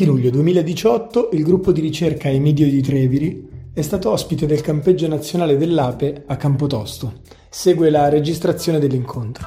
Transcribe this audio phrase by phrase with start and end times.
[0.00, 5.06] 20 luglio 2018 il gruppo di ricerca Emidio di Treviri è stato ospite del campeggio
[5.06, 7.20] nazionale dell'Ape a Campotosto.
[7.50, 9.46] Segue la registrazione dell'incontro.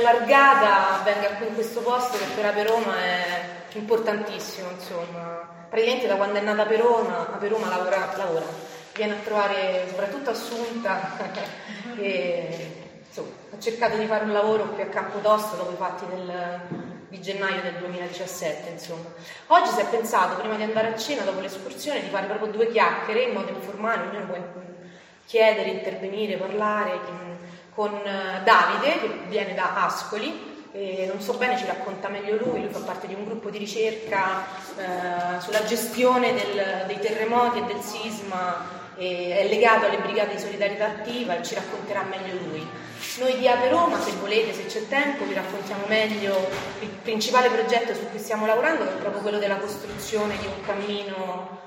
[0.00, 3.42] Allargata avvenga qui in questo posto che per Ape Roma è
[3.74, 5.48] importantissimo, insomma.
[5.68, 8.46] Praticamente da quando è nata Ape Roma, Ape Roma lavora, lavora,
[8.94, 11.16] viene a trovare soprattutto Assunta
[11.96, 16.60] e insomma, ha cercato di fare un lavoro qui a Campotosto dopo i fatti del,
[17.08, 18.70] di gennaio del 2017.
[18.70, 19.08] Insomma.
[19.48, 22.68] Oggi si è pensato, prima di andare a cena, dopo l'escursione, di fare proprio due
[22.68, 24.36] chiacchiere in modo informale, ognuno può
[25.26, 26.98] chiedere, intervenire, parlare
[27.80, 32.60] con eh, Davide, che viene da Ascoli, e non so bene, ci racconta meglio lui,
[32.60, 34.44] lui fa parte di un gruppo di ricerca
[34.76, 40.40] eh, sulla gestione del, dei terremoti e del sisma, e è legato alle brigate di
[40.42, 42.68] solidarietà attiva e ci racconterà meglio lui.
[43.18, 46.36] Noi di Ave Roma, se volete, se c'è tempo, vi raccontiamo meglio
[46.80, 50.60] il principale progetto su cui stiamo lavorando, che è proprio quello della costruzione di un
[50.66, 51.59] cammino, mm,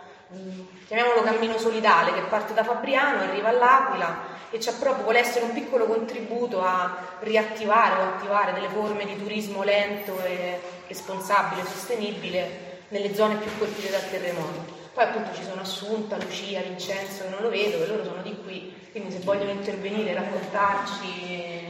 [0.88, 5.54] chiamiamolo cammino solidale, che parte da Fabriano, arriva all'Aquila e c'è proprio, vuole essere un
[5.54, 13.16] piccolo contributo a riattivare o attivare delle forme di turismo lento e responsabile, sostenibile nelle
[13.16, 14.82] zone più colpite dal terremoto.
[14.94, 18.38] Poi appunto ci sono Assunta, Lucia, Vincenzo, che non lo vedo, che loro sono di
[18.44, 21.66] qui, quindi se vogliono intervenire, raccontarci,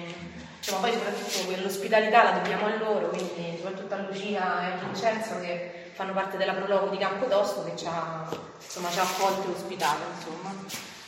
[0.58, 5.40] insomma poi soprattutto quell'ospitalità la dobbiamo a loro, quindi soprattutto a Lucia e a Vincenzo
[5.40, 8.28] che fanno parte della prologo di Campodosto che ci ha,
[8.62, 10.02] insomma, ci ha accolto e ospitato.
[10.18, 10.54] Insomma.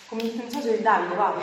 [0.08, 1.34] Come pensato del Davide, vai.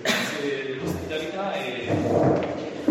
[0.00, 1.88] grazie dell'ospitalità e,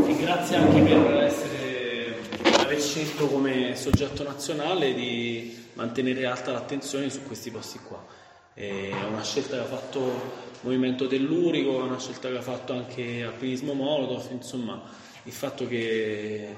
[0.08, 2.16] e, grazie anche per essere,
[2.60, 8.04] aver scelto come soggetto nazionale di mantenere alta l'attenzione su questi posti qua.
[8.54, 12.74] È una scelta che ha fatto il Movimento dell'Urico, è una scelta che ha fatto
[12.74, 14.82] anche Alpinismo Molotov, insomma
[15.24, 16.56] il fatto che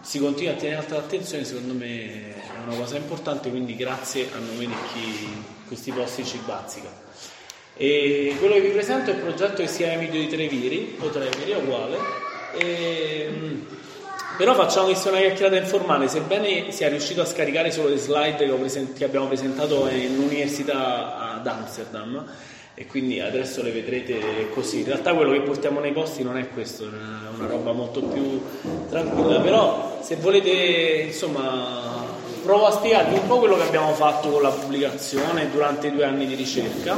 [0.00, 4.38] si continua a tenere alta l'attenzione secondo me è una cosa importante, quindi grazie a
[4.38, 6.88] nome di chi questi posti ci bazzica.
[7.74, 11.08] E quello che vi presento è il progetto che si chiama Emilio di Treviri, o
[11.08, 11.96] Treviri, è uguale.
[12.58, 13.60] E, mm,
[14.36, 18.92] però facciamo questa una chiacchierata informale, sebbene sia riuscito a scaricare solo le slide che,
[18.92, 22.24] che abbiamo presentato in università ad Amsterdam,
[22.74, 24.80] e quindi adesso le vedrete così.
[24.80, 26.88] In realtà quello che portiamo nei posti non è questo, è
[27.36, 28.42] una roba molto più
[28.88, 32.06] tranquilla, però se volete insomma
[32.42, 36.04] provo a spiegarvi un po' quello che abbiamo fatto con la pubblicazione durante i due
[36.04, 36.96] anni di ricerca,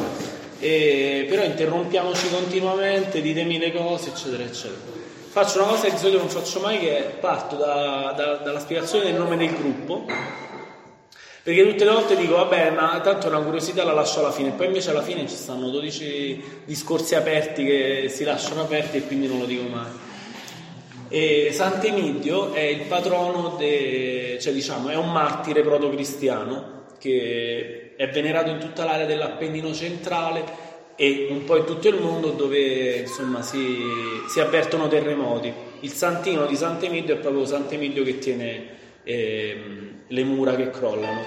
[0.58, 4.92] e, però interrompiamoci continuamente, ditemi le cose eccetera eccetera.
[5.28, 9.06] Faccio una cosa che di solito non faccio mai che parto da, da, dalla spiegazione
[9.06, 10.06] del nome del gruppo
[11.44, 14.64] perché tutte le volte dico, vabbè, ma tanto una curiosità la lascio alla fine, poi
[14.64, 19.40] invece alla fine ci stanno 12 discorsi aperti che si lasciano aperti e quindi non
[19.40, 19.90] lo dico mai.
[21.10, 28.48] E Sant'Emidio è il patrono, de, cioè diciamo, è un martire proto-cristiano che è venerato
[28.48, 30.42] in tutta l'area dell'Appennino centrale
[30.96, 33.82] e un po' in tutto il mondo dove insomma si,
[34.30, 35.52] si avvertono terremoti.
[35.80, 38.66] Il santino di Sant'Emidio è proprio Sant'Emidio che tiene
[39.04, 41.20] eh, le mura che crollano.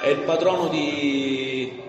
[0.00, 1.80] È il patrono di,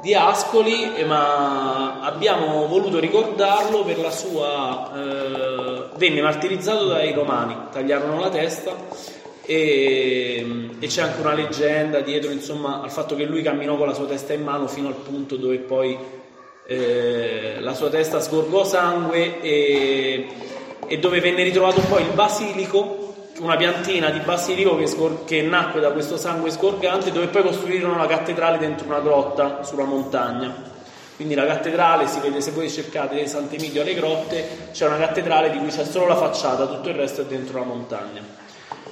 [0.00, 4.90] di Ascoli, ma abbiamo voluto ricordarlo per la sua...
[4.96, 8.72] Eh, venne martirizzato dai romani, tagliarono la testa
[9.46, 13.94] e, e, c'è anche una leggenda dietro insomma al fatto che lui camminò con la
[13.94, 15.96] sua testa in mano fino al punto dove poi
[16.66, 20.26] eh, la sua testa sgorgò sangue e,
[20.86, 23.03] e dove venne ritrovato poi il basilico
[23.38, 27.96] una piantina di basilico che, scor- che, nacque da questo sangue scorgante dove poi costruirono
[27.96, 30.72] la cattedrale dentro una grotta sulla montagna.
[31.16, 35.58] Quindi la cattedrale si vede, se voi cercate Sant'Emilio alle grotte, c'è una cattedrale di
[35.58, 38.42] cui c'è solo la facciata, tutto il resto è dentro la montagna.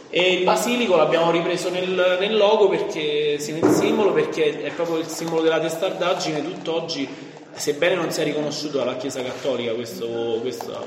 [0.09, 5.07] E il basilico l'abbiamo ripreso nel, nel logo perché, nel simbolo, perché è proprio il
[5.07, 7.09] simbolo della testardaggine, tutt'oggi,
[7.51, 10.81] sebbene non sia riconosciuto dalla Chiesa Cattolica questo, questa,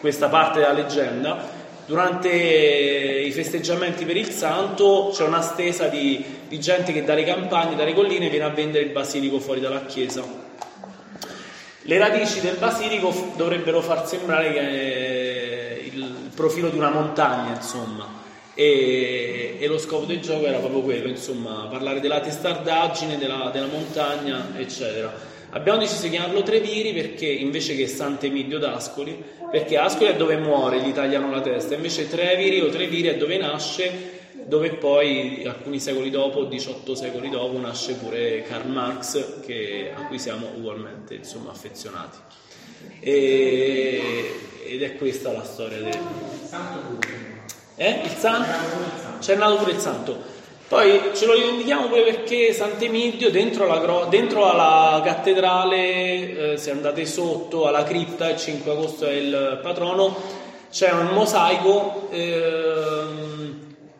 [0.00, 1.53] questa parte della leggenda,
[1.86, 7.76] durante i festeggiamenti per il santo c'è una stesa di, di, gente che dalle campagne,
[7.76, 10.22] dalle colline viene a vendere il basilico fuori dalla chiesa.
[11.86, 18.08] Le radici del basilico dovrebbero far sembrare è il profilo di una montagna, insomma.
[18.54, 23.66] e, e, lo scopo del gioco era proprio quello, insomma, parlare della testardaggine, della, della
[23.66, 25.33] montagna, eccetera.
[25.54, 29.22] Abbiamo deciso di chiamarlo Treviri perché invece che Sant'Emidio d'Ascoli,
[29.52, 33.38] perché Ascoli è dove muore, gli tagliano la testa, invece Treviri o Treviri è dove
[33.38, 40.06] nasce, dove poi alcuni secoli dopo, 18 secoli dopo, nasce pure Karl Marx, che, a
[40.06, 42.18] cui siamo ugualmente insomma, affezionati.
[42.98, 44.34] E,
[44.66, 45.98] ed è questa la storia del
[46.48, 46.98] santo
[47.76, 48.00] eh?
[48.04, 50.22] il santo c'è nato pure il santo
[50.66, 57.04] poi ce lo rivendichiamo pure perché Sant'Emidio dentro la, dentro alla cattedrale eh, se andate
[57.06, 62.42] sotto alla cripta il 5 agosto è il patrono c'è un mosaico eh,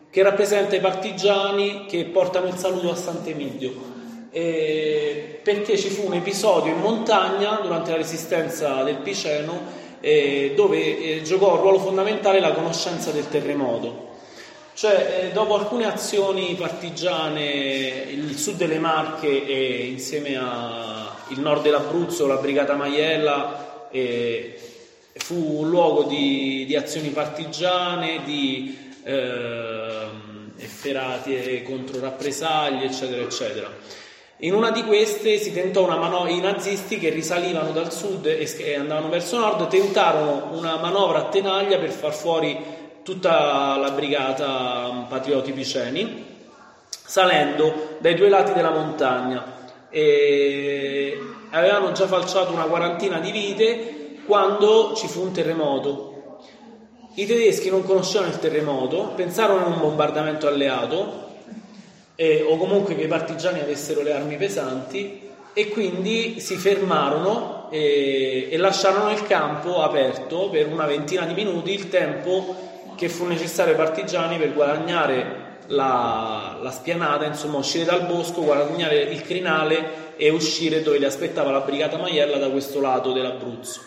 [0.09, 3.93] che rappresenta i partigiani che portano il saluto a Sant'Emidio
[4.31, 10.97] eh, perché ci fu un episodio in montagna durante la resistenza del Piceno eh, dove
[10.97, 14.14] eh, giocò un ruolo fondamentale la conoscenza del terremoto.
[14.75, 22.27] Cioè, eh, dopo alcune azioni partigiane, il sud delle Marche e insieme al nord dell'Abruzzo,
[22.27, 24.59] la Brigata Maiella, eh,
[25.13, 33.71] fu un luogo di, di azioni partigiane, di ehm, efferati contro rappresaglie, eccetera, eccetera.
[34.39, 38.75] In una di queste si tentò una manovra, i nazisti che risalivano dal sud e
[38.75, 45.51] andavano verso nord tentarono una manovra a tenaglia per far fuori tutta la brigata patrioti
[45.51, 46.25] piceni,
[46.89, 49.53] salendo dai due lati della montagna.
[49.91, 51.19] E
[51.51, 56.39] avevano già falciato una quarantina di vite quando ci fu un terremoto.
[57.13, 61.33] I tedeschi non conoscevano il terremoto, pensarono a un bombardamento alleato
[62.15, 68.47] eh, o comunque che i partigiani avessero le armi pesanti e quindi si fermarono e,
[68.49, 73.73] e lasciarono il campo aperto per una ventina di minuti, il tempo che fu necessario
[73.73, 80.29] ai partigiani per guadagnare la, la, spianata, insomma uscire dal bosco, guadagnare il crinale e
[80.29, 83.81] uscire dove li aspettava la brigata Maiella da questo lato dell'Abruzzo.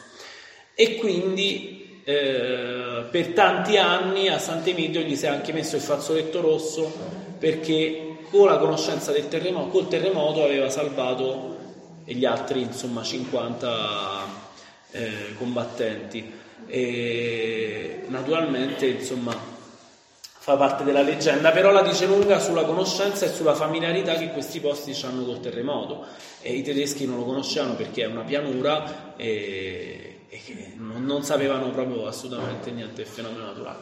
[0.74, 6.40] E quindi eh, per tanti anni a Sant'Emidio gli si è anche messo il fazzoletto
[6.40, 6.90] rosso
[7.38, 11.56] perché con la conoscenza del terremoto, col terremoto aveva salvato
[12.04, 14.46] gli altri insomma 50
[14.92, 16.32] eh, combattenti
[16.68, 19.34] e naturalmente insomma
[20.20, 24.60] fa parte della leggenda però la dice lunga sulla conoscenza e sulla familiarità che questi
[24.60, 26.04] posti hanno col terremoto
[26.40, 31.70] e i tedeschi non lo conoscevano perché è una pianura e, e non, non sapevano
[31.70, 33.78] proprio assolutamente niente del fenomeno naturale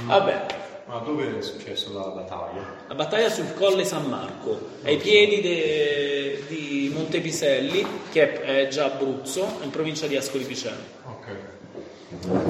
[0.00, 0.08] mm.
[0.08, 0.46] vabbè
[0.86, 2.84] ma dove è successo la battaglia?
[2.88, 8.86] La battaglia sul Colle San Marco, ai piedi de, di Montepiselli, che è, è, già
[8.86, 10.76] Abruzzo, in provincia di Ascoli Piceno.
[11.04, 11.51] Ok.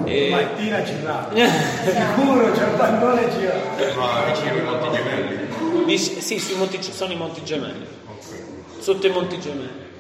[0.05, 0.29] E...
[0.31, 1.31] Mattina girava.
[1.33, 3.99] Sicuro, c'è un pallone girato.
[3.99, 5.85] Ma vicino ai Monti Gemelli?
[5.85, 7.87] Vic- sì, sui Monti, sono i Monti Gemelli.
[8.07, 8.39] Okay.
[8.79, 9.91] Sotto i Monti Gemelli.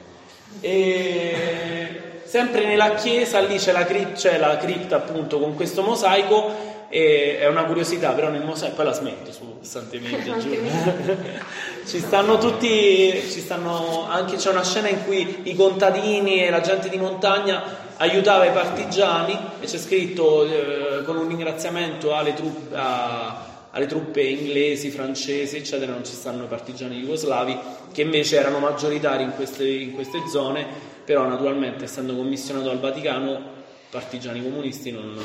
[0.60, 6.70] E sempre nella chiesa lì c'è la, cripta, c'è la cripta appunto con questo mosaico
[6.88, 10.38] e è una curiosità, però nel mosaico poi la smetto su Sant'Emidio,
[11.86, 16.60] ci stanno tutti, ci stanno anche c'è una scena in cui i contadini e la
[16.60, 22.74] gente di montagna aiutava i partigiani e c'è scritto eh, con un ringraziamento alle truppe,
[22.74, 27.56] a, alle truppe inglesi, francesi, eccetera, non ci stanno i partigiani jugoslavi
[27.92, 30.66] che invece erano maggioritari in queste, in queste zone,
[31.04, 35.16] però naturalmente essendo commissionato al Vaticano partigiani comunisti non,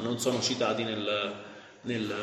[0.00, 1.32] non sono citati nel,
[1.82, 2.14] nel,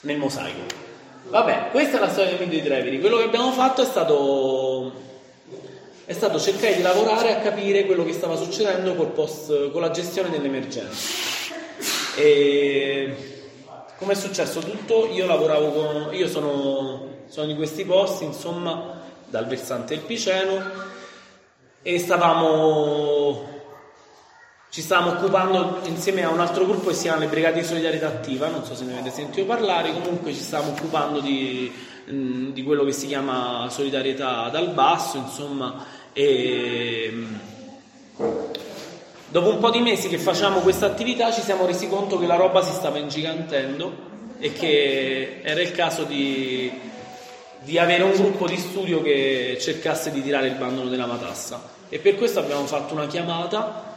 [0.00, 0.88] nel, mosaico.
[1.28, 3.00] Vabbè, questa è la storia del video di Treviri.
[3.00, 4.92] Quello che abbiamo fatto è stato,
[6.10, 10.28] è stato cercare di lavorare a capire quello che stava succedendo post, con la gestione
[10.28, 11.54] dell'emergenza.
[12.16, 13.44] E
[13.96, 15.06] come è successo tutto?
[15.12, 16.08] Io lavoravo con.
[16.14, 20.60] Io sono, sono di questi posti, insomma, dal versante del Piceno
[21.80, 23.58] e stavamo
[24.70, 28.06] ci stavamo occupando insieme a un altro gruppo che si chiama le Brigate di Solidarietà
[28.06, 31.72] Attiva, non so se ne avete sentito parlare, comunque ci stavamo occupando di,
[32.04, 37.34] di quello che si chiama solidarietà dal basso, insomma, e mm,
[39.28, 42.36] dopo un po' di mesi che facciamo questa attività ci siamo resi conto che la
[42.36, 46.70] roba si stava ingigantendo e che era il caso di,
[47.60, 51.98] di avere un gruppo di studio che cercasse di tirare il bandolo della matassa e
[51.98, 53.88] per questo abbiamo fatto una chiamata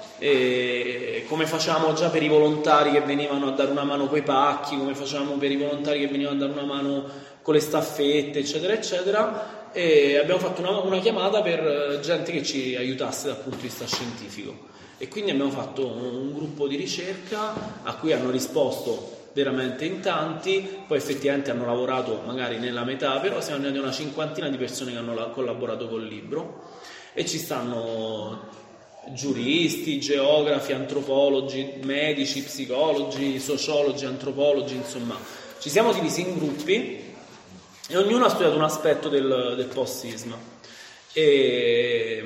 [1.28, 4.96] come facciamo già per i volontari che venivano a dare una mano coi pacchi, come
[4.96, 7.04] facciamo per i volontari che venivano a dare una mano
[7.42, 9.63] con le staffette, eccetera, eccetera.
[9.76, 13.88] E abbiamo fatto una, una chiamata per gente che ci aiutasse dal punto di vista
[13.88, 14.72] scientifico.
[15.00, 20.84] E quindi abbiamo fatto un gruppo di ricerca a cui hanno risposto veramente in tanti,
[20.88, 24.98] poi effettivamente hanno lavorato magari nella metà, però siamo andati una cinquantina di persone che
[25.00, 26.70] hanno collaborato col libro.
[27.14, 28.62] E ci stanno
[29.12, 35.18] giuristi, geografi, antropologi, medici, psicologi, sociologi, antropologi, insomma,
[35.60, 37.03] ci siamo divisi in gruppi
[37.88, 40.38] e ognuno ha studiato un aspetto del, del post-sisma.
[41.12, 42.24] E,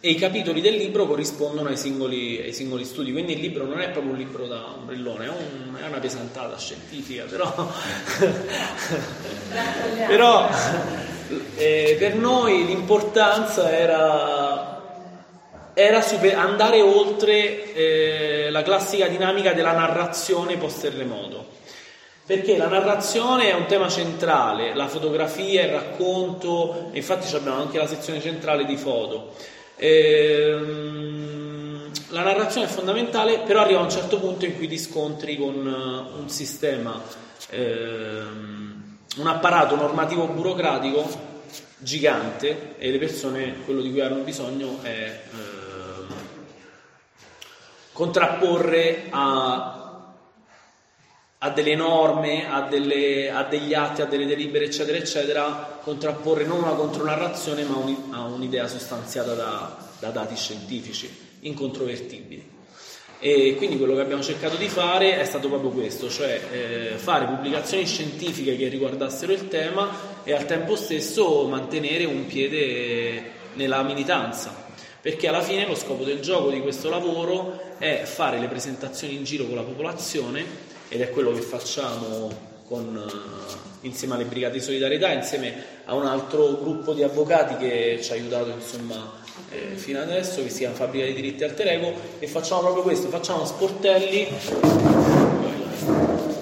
[0.00, 3.80] e, i capitoli del libro corrispondono ai singoli, ai singoli, studi, quindi il libro non
[3.80, 7.52] è proprio un libro da ombrellone, è, un, è una pesantata scientifica, però,
[10.08, 10.48] però
[11.56, 14.82] eh, per noi l'importanza era,
[15.74, 21.57] era super, andare oltre eh, la classica dinamica della narrazione post-terremoto
[22.28, 27.86] perché la narrazione è un tema centrale, la fotografia, il racconto, infatti abbiamo anche la
[27.86, 29.32] sezione centrale di foto.
[29.76, 31.10] Ehm,
[32.08, 35.54] la narrazione è fondamentale, però arriva a un certo punto in cui ti scontri con
[35.54, 37.00] uh, un sistema,
[37.48, 41.08] ehm, un apparato normativo burocratico
[41.78, 45.18] gigante e le persone quello di cui hanno bisogno è eh,
[47.92, 49.77] contrapporre a
[51.40, 56.62] a delle norme, a, delle, a, degli atti, a delle delibere, eccetera, eccetera, contrapporre non
[56.62, 61.08] una contronarrazione, ma un, a un'idea sostanziata da, da, dati scientifici,
[61.40, 62.56] incontrovertibili.
[63.20, 67.26] E quindi quello che abbiamo cercato di fare è stato proprio questo, cioè eh, fare
[67.26, 69.90] pubblicazioni scientifiche che riguardassero il tema
[70.24, 74.66] e al tempo stesso mantenere un piede nella militanza.
[75.00, 79.22] Perché alla fine lo scopo del gioco di questo lavoro è fare le presentazioni in
[79.22, 84.60] giro con la popolazione ed è quello che facciamo con, uh, insieme alle Brigate di
[84.60, 85.54] Solidarietà, insieme
[85.84, 89.12] a un altro gruppo di avvocati che ci ha aiutato insomma,
[89.50, 93.08] eh, fino adesso, che si chiama Fabbrica dei diritti alter ego, e facciamo proprio questo,
[93.08, 94.28] facciamo sportelli,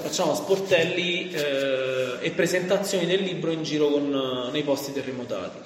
[0.02, 5.58] facciamo sportelli eh, e presentazioni del libro in giro con, nei posti terremotati.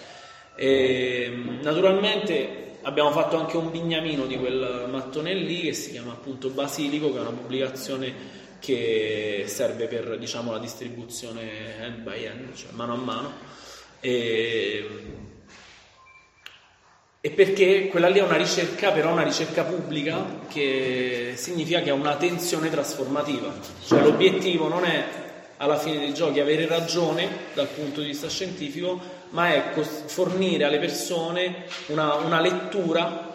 [0.56, 1.32] E,
[1.62, 7.10] naturalmente abbiamo fatto anche un bignamino di quel mattone lì che si chiama appunto Basilico,
[7.12, 12.92] che è una pubblicazione che serve per diciamo, la distribuzione hand by hand, cioè mano
[12.92, 13.32] a mano.
[13.98, 14.88] E,
[17.20, 21.94] e perché quella lì è una ricerca, però una ricerca pubblica, che significa che ha
[21.94, 23.52] una tensione trasformativa.
[23.84, 25.04] Cioè l'obiettivo non è
[25.56, 29.00] alla fine dei giochi avere ragione dal punto di vista scientifico,
[29.30, 33.28] ma è fornire alle persone una, una lettura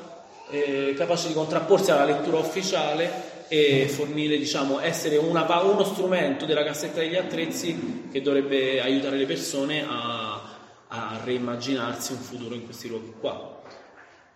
[0.49, 6.63] eh, capace di contrapporsi alla lettura ufficiale e fornire, diciamo, essere una, uno strumento della
[6.63, 12.87] cassetta degli attrezzi che dovrebbe aiutare le persone a, a reimmaginarsi un futuro in questi
[12.87, 13.61] luoghi qua.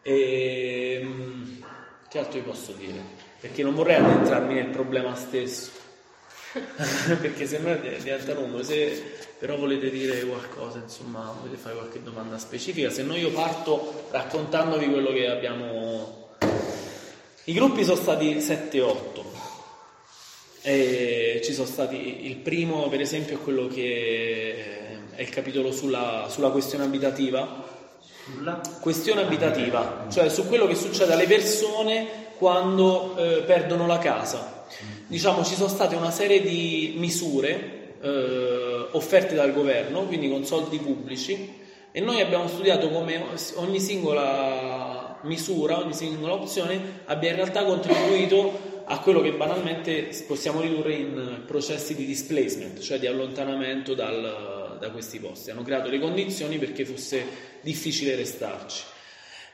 [0.02, 1.64] E, ehm,
[2.08, 3.28] che altro vi posso dire?
[3.40, 5.72] Perché non vorrei addentrarmi nel problema stesso,
[7.22, 8.64] perché sembra diventa lungo.
[8.64, 14.08] Se però volete dire qualcosa, insomma, volete fare qualche domanda specifica, se no io parto
[14.12, 16.29] raccontandovi quello che abbiamo
[17.50, 18.96] i gruppi sono stati 7-8.
[20.62, 26.28] E ci sono stati il primo, per esempio, è quello che è il capitolo sulla,
[26.30, 27.66] sulla questione abitativa.
[28.24, 28.62] Sulla?
[28.80, 34.66] Questione abitativa, cioè su quello che succede alle persone quando eh, perdono la casa.
[35.08, 40.78] Diciamo, ci sono state una serie di misure eh, offerte dal governo, quindi con soldi
[40.78, 41.58] pubblici,
[41.92, 43.26] e noi abbiamo studiato come
[43.56, 50.62] ogni singola misura, ogni singola opzione abbia in realtà contribuito a quello che banalmente possiamo
[50.62, 55.52] ridurre in processi di displacement, cioè di allontanamento dal, da questi posti.
[55.52, 57.26] Hanno creato le condizioni perché fosse
[57.62, 58.84] difficile restarci.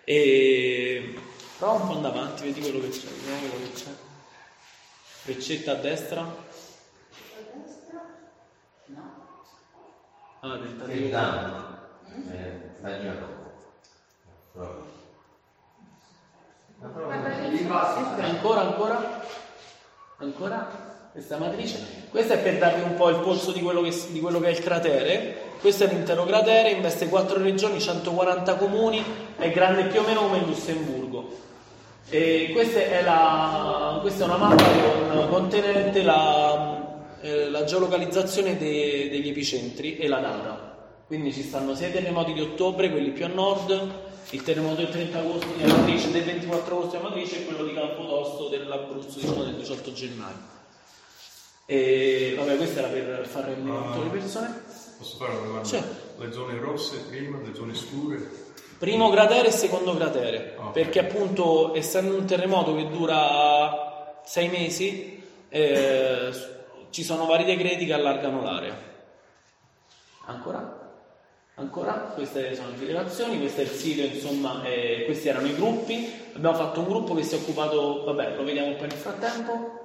[0.04, 1.14] E...
[1.58, 3.92] Prova un po' davanti, vedi quello che c'è, vediamo quello che c'è.
[5.24, 6.22] Freccetta a destra.
[6.22, 6.36] A
[7.66, 8.02] destra?
[8.88, 9.38] No.
[10.42, 11.18] Ah, tentativo.
[12.32, 13.26] Eh, stagnato.
[14.52, 15.05] Proprio.
[18.22, 19.22] Ancora, ancora?
[20.18, 20.94] Ancora?
[21.12, 21.80] Questa matrice.
[22.10, 24.52] Questa è per darvi un po' il polso di quello, che, di quello che è
[24.52, 25.38] il cratere.
[25.62, 29.04] Questo è l'intero cratere, investe 4 regioni, 140 comuni,
[29.38, 31.44] è grande più o meno come il Lussemburgo.
[32.10, 39.10] E questa è, la, questa è una mappa con, contenente la, eh, la geolocalizzazione de,
[39.10, 40.75] degli epicentri e la data.
[41.08, 43.92] Quindi ci stanno sia i terremoti di ottobre, quelli più a nord,
[44.32, 47.74] il terremoto del 30 agosto di Amatrice, del 24 agosto di Amatrice e quello di
[47.74, 50.54] Campotosto dell'Abruzzo diciamo, del 18 gennaio.
[51.68, 54.62] E vabbè, questo era per far rendere conto alle persone.
[54.98, 55.68] Posso fare una domanda?
[55.68, 55.84] Cioè,
[56.18, 58.44] le zone rosse prima, le zone scure?
[58.80, 60.72] Primo cratere e secondo cratere, okay.
[60.72, 66.32] perché appunto essendo un terremoto che dura sei mesi, eh,
[66.90, 68.76] ci sono vari decreti che allargano l'area.
[70.26, 70.85] Ancora?
[71.66, 71.94] Ancora?
[72.14, 76.14] Queste sono le federazioni, questo è il sito, insomma, eh, questi erano i gruppi.
[76.36, 79.80] Abbiamo fatto un gruppo che si è occupato, vabbè, lo vediamo un po' nel frattempo.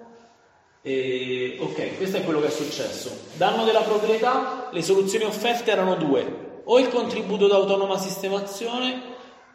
[0.83, 3.11] E, ok, questo è quello che è successo.
[3.37, 6.61] Danno della proprietà, le soluzioni offerte erano due.
[6.65, 9.01] O il contributo d'autonoma sistemazione,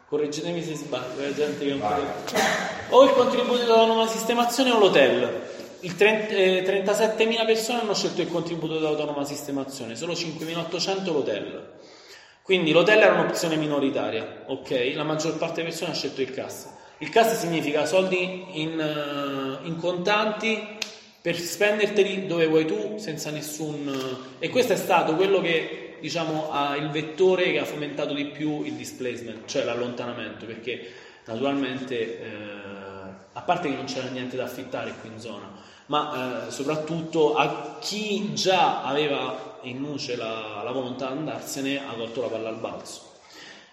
[0.08, 1.88] correggetemi se sbaglio, è gente che non
[2.88, 5.44] O il contributo d'autonoma sistemazione o l'hotel.
[5.80, 11.74] Il 30, eh, 37.000 persone hanno scelto il contributo d'autonoma sistemazione, solo 5.800 l'hotel.
[12.46, 14.92] Quindi l'hotel era un'opzione minoritaria, ok?
[14.94, 16.68] La maggior parte delle persone ha scelto il CAS.
[16.98, 20.64] Il CAS significa soldi in, uh, in contanti
[21.20, 23.92] per spenderteli dove vuoi tu senza nessun...
[24.38, 28.62] E questo è stato quello che diciamo ha il vettore che ha fomentato di più
[28.62, 30.88] il displacement, cioè l'allontanamento, perché
[31.24, 32.26] naturalmente, eh,
[33.32, 35.50] a parte che non c'era niente da affittare qui in zona,
[35.86, 41.92] ma eh, soprattutto a chi già aveva in nuce la, la volontà di andarsene ha
[41.94, 43.14] tolto la palla al balzo.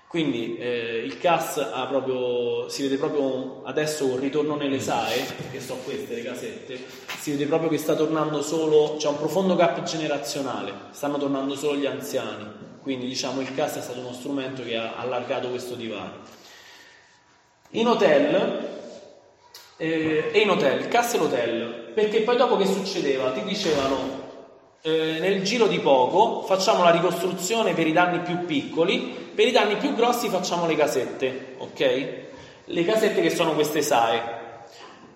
[0.08, 5.60] Quindi eh, il CAS ha proprio, si vede proprio adesso un ritorno nelle SAE, che
[5.60, 6.80] sono queste le casette,
[7.18, 11.78] si vede proprio che sta tornando solo, c'è un profondo gap generazionale, stanno tornando solo
[11.78, 12.46] gli anziani,
[12.84, 16.20] quindi diciamo il CAS è stato uno strumento che ha allargato questo divario.
[17.72, 18.68] In hotel,
[19.78, 23.32] eh, e in hotel, CAS e l'hotel, perché poi dopo che succedeva?
[23.32, 24.23] Ti dicevano
[24.86, 29.52] eh, nel giro di poco facciamo la ricostruzione per i danni più piccoli, per i
[29.52, 32.14] danni più grossi facciamo le casette, ok?
[32.66, 34.42] Le casette che sono queste SAE.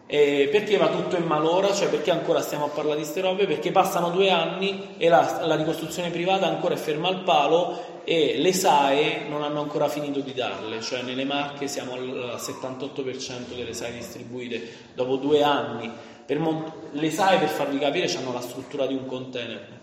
[0.10, 1.74] Eh, perché va tutto in malora?
[1.74, 3.46] Cioè perché ancora stiamo a parlare di queste robe?
[3.46, 8.38] Perché passano due anni e la, la ricostruzione privata ancora è ferma al palo e
[8.38, 13.74] le SAE non hanno ancora finito di darle, cioè nelle marche siamo al 78% delle
[13.74, 14.62] SAE distribuite
[14.94, 15.92] dopo due anni
[16.36, 19.76] Mont- le SAE, per farvi capire, hanno la struttura di un container.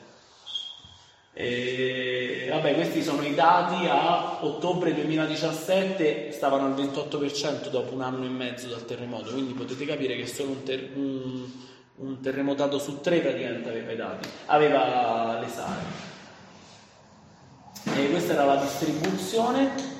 [1.32, 8.24] E, vabbè, questi sono i dati a ottobre 2017, stavano al 28% dopo un anno
[8.24, 11.44] e mezzo dal terremoto, quindi potete capire che solo un, ter- un,
[11.96, 16.12] un terremotato su tre praticamente aveva i dati, aveva le SAE.
[17.96, 19.93] E questa era la distribuzione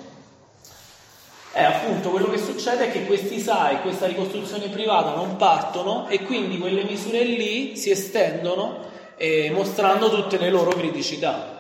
[1.54, 6.24] è appunto quello che succede è che questi SAI, questa ricostruzione privata non partono e
[6.24, 11.52] quindi quelle misure lì si estendono eh, mostrando tutte le loro criticità.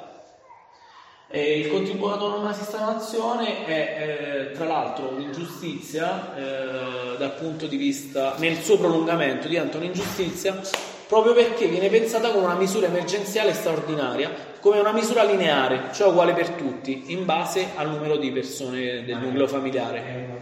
[1.30, 8.34] E il contributo autonoma sistemazione è eh, tra l'altro un'ingiustizia eh, dal punto di vista,
[8.38, 10.60] nel suo prolungamento diventa un'ingiustizia
[11.06, 16.32] proprio perché viene pensata come una misura emergenziale straordinaria, come una misura lineare, cioè uguale
[16.32, 20.40] per tutti, in base al numero di persone del nucleo familiare.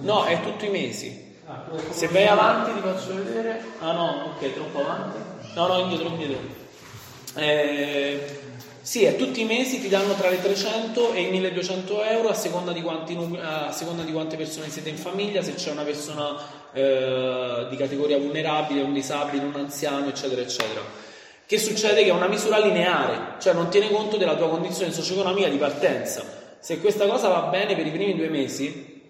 [0.00, 1.36] No, è tutti i mesi.
[1.90, 3.62] Se vai avanti ti faccio vedere.
[3.80, 5.18] Ah no, ok, troppo avanti.
[5.56, 6.38] No, no, indietro, indietro.
[7.34, 8.40] Eh,
[8.80, 12.34] sì, è tutti i mesi ti danno tra le 300 e i 1200 euro a
[12.34, 16.34] seconda di, quanti, a seconda di quante persone siete in famiglia, se c'è una persona
[16.72, 21.03] eh, di categoria vulnerabile, un disabile, un anziano, eccetera, eccetera.
[21.46, 22.02] Che succede?
[22.02, 26.24] Che è una misura lineare, cioè non tiene conto della tua condizione socio-economica di partenza.
[26.58, 29.02] Se questa cosa va bene per i primi due mesi,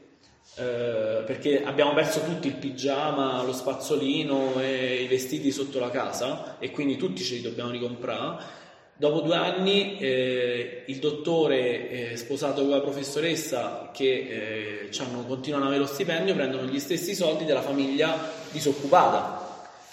[0.57, 6.57] eh, perché abbiamo perso tutti il pigiama, lo spazzolino e i vestiti sotto la casa
[6.59, 8.63] e quindi tutti ce li dobbiamo ricomprare
[8.97, 15.73] Dopo due anni eh, il dottore eh, sposato con la professoressa che eh, continuano ad
[15.73, 18.17] avere lo stipendio prendono gli stessi soldi della famiglia
[18.53, 19.44] disoccupata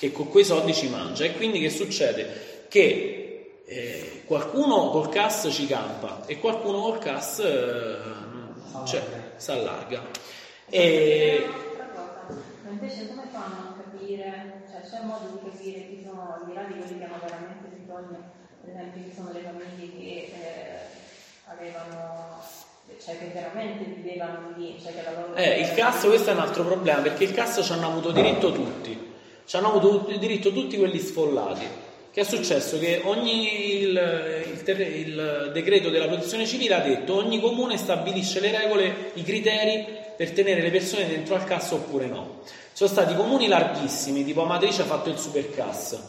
[0.01, 2.65] che con quei soldi ci mangia e quindi che succede?
[2.67, 7.97] Che eh, qualcuno col CAS ci campa e qualcuno col CAS eh,
[8.83, 9.03] cioè,
[9.35, 10.01] si allarga.
[10.71, 11.47] E...
[12.67, 16.63] Invece come fanno a capire, cioè c'è modo di capire chi sono al di là
[16.63, 20.79] di quelli che hanno veramente bisogno per esempio ci sono le famiglie che eh,
[21.45, 22.41] avevano
[22.99, 26.39] cioè che veramente vivevano lì, cioè che la loro eh, il CAS questo è un
[26.39, 29.09] altro problema perché il CAS ci hanno avuto diritto tutti
[29.51, 31.65] ci hanno avuto diritto tutti quelli sfollati
[32.13, 32.79] che è successo?
[32.79, 38.57] Che ogni il, il, il, decreto della protezione civile ha detto ogni comune stabilisce le
[38.57, 39.85] regole, i criteri
[40.15, 42.43] per tenere le persone dentro al CAS oppure no.
[42.71, 45.99] Sono stati comuni larghissimi, tipo Amatrice ha fatto il super CAS,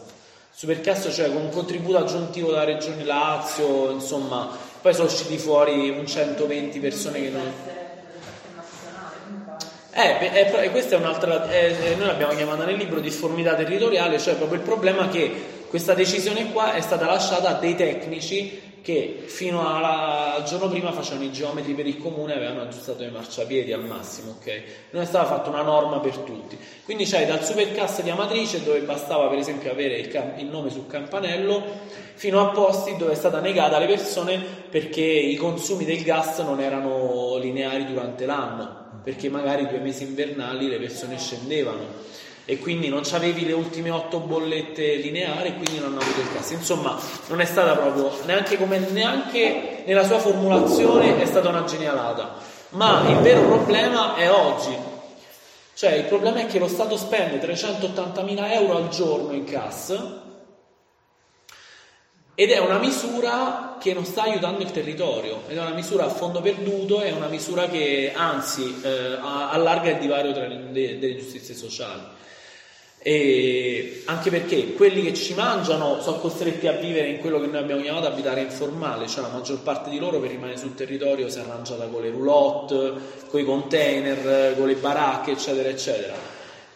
[0.49, 6.07] Supercast cioè con un contributo aggiuntivo dalla regione Lazio, insomma, poi sono usciti fuori un
[6.07, 7.53] 120 persone che non...
[9.95, 14.57] Eh, eh, questa è un'altra, eh, noi l'abbiamo chiamata nel libro difformità territoriale, cioè proprio
[14.57, 15.31] il problema che
[15.69, 20.91] questa decisione qua è stata lasciata a dei tecnici che fino alla- al giorno prima
[20.91, 24.63] facevano i geometri per il comune e avevano aggiustato i marciapiedi al massimo, ok?
[24.89, 26.57] Non è stata fatta una norma per tutti.
[26.83, 30.71] Quindi c'hai dal supercast di Amatrice dove bastava per esempio avere il, cam- il nome
[30.71, 31.63] sul campanello
[32.15, 34.37] fino a posti dove è stata negata alle persone
[34.69, 40.69] perché i consumi del gas non erano lineari durante l'anno, perché magari due mesi invernali
[40.69, 42.11] le persone scendevano
[42.45, 46.51] e quindi non c'avevi le ultime otto bollette lineari e quindi non avuto il gas.
[46.51, 52.35] Insomma, non è stata proprio neanche, come, neanche nella sua formulazione è stata una genialata.
[52.69, 54.75] Ma il vero problema è oggi.
[55.73, 59.97] Cioè, il problema è che lo Stato spende 380.000 euro al giorno in gas
[62.35, 66.09] ed è una misura che non sta aiutando il territorio, ed è una misura a
[66.09, 71.53] fondo perduto, è una misura che anzi eh, allarga il divario tra le, delle giustizie
[71.53, 72.01] sociali.
[72.99, 77.57] E anche perché quelli che ci mangiano sono costretti a vivere in quello che noi
[77.57, 81.39] abbiamo chiamato abitare informale, cioè la maggior parte di loro per rimanere sul territorio si
[81.39, 82.93] è arrangiata con le roulotte,
[83.27, 86.32] con i container, con le baracche, eccetera, eccetera.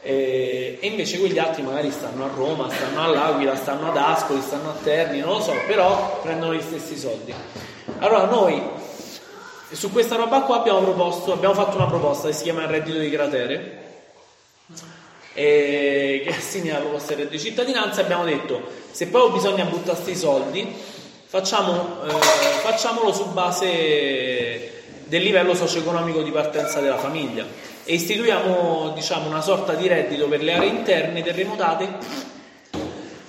[0.07, 4.69] E, e invece quegli altri magari stanno a Roma, stanno all'Aquila, stanno ad Ascoli, stanno
[4.69, 7.33] a Terni, non lo so, però prendono gli stessi soldi.
[7.99, 8.63] Allora noi
[9.69, 12.97] su questa roba qua abbiamo proposto, abbiamo fatto una proposta che si chiama il reddito
[12.99, 13.83] di cratere
[15.33, 20.01] e che assegna la proposta del reddito di cittadinanza abbiamo detto se poi bisogna buttare
[20.01, 20.73] questi soldi
[21.25, 22.11] facciamo, eh,
[22.61, 29.73] facciamolo su base del livello socio-economico di partenza della famiglia e istituiamo diciamo, una sorta
[29.73, 31.87] di reddito per le aree interne terremotate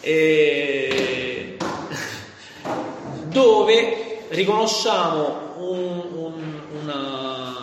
[0.00, 1.56] e-
[3.28, 7.54] dove riconosciamo un- un- una,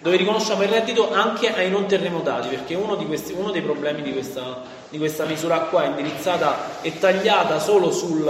[0.00, 4.12] dove riconosciamo il reddito anche ai non terremotati, perché uno, questi- uno dei problemi di
[4.12, 8.22] questa, di questa misura qua è indirizzata e tagliata solo sul,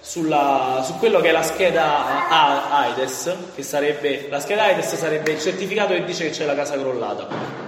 [0.00, 5.32] sulla- su quello che è la scheda A- AIDS, che sarebbe, la scheda AIDS sarebbe
[5.32, 7.66] il certificato che dice che c'è la casa crollata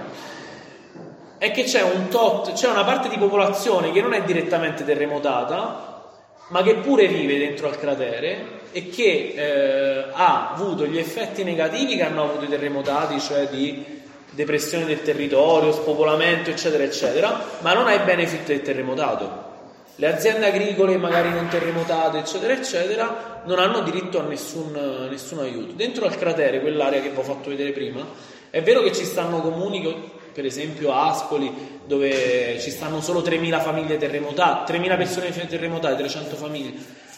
[1.37, 6.11] è che c'è un tot, c'è una parte di popolazione che non è direttamente terremotata,
[6.49, 11.95] ma che pure vive dentro al cratere e che eh, ha avuto gli effetti negativi
[11.95, 17.87] che hanno avuto i terremotati, cioè di depressione del territorio, spopolamento, eccetera, eccetera, ma non
[17.87, 19.49] ha i benefit del terremotato.
[19.95, 25.73] Le aziende agricole, magari non terremotate, eccetera, eccetera, non hanno diritto a nessun, nessun aiuto.
[25.73, 28.05] Dentro al cratere, quell'area che vi ho fatto vedere prima,
[28.49, 33.61] è vero che ci stanno comuni, co- per esempio Ascoli, dove ci stanno solo 3.000
[33.61, 36.73] famiglie terremotate, 3.000 persone terremotate, 300 famiglie.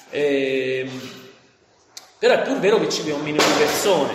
[0.10, 0.90] Ehm,
[2.20, 4.14] però è pur vero che ci vive un milione di persone,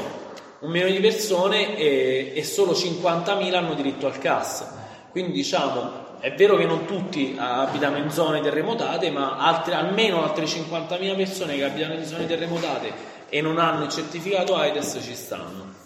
[0.61, 4.67] un milione di persone e, e solo 50.000 hanno diritto al CAS.
[5.11, 10.47] Quindi diciamo, è vero che non tutti abitano in zone terremotate, ma altre- almeno altre
[10.47, 12.93] 50.000 persone che abitano in zone terremotate
[13.29, 15.77] e non hanno il certificato AIDS ci stanno.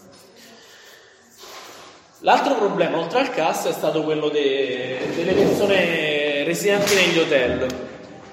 [2.21, 7.66] L'altro problema, oltre al CAS, è stato quello de- delle persone residenti negli hotel.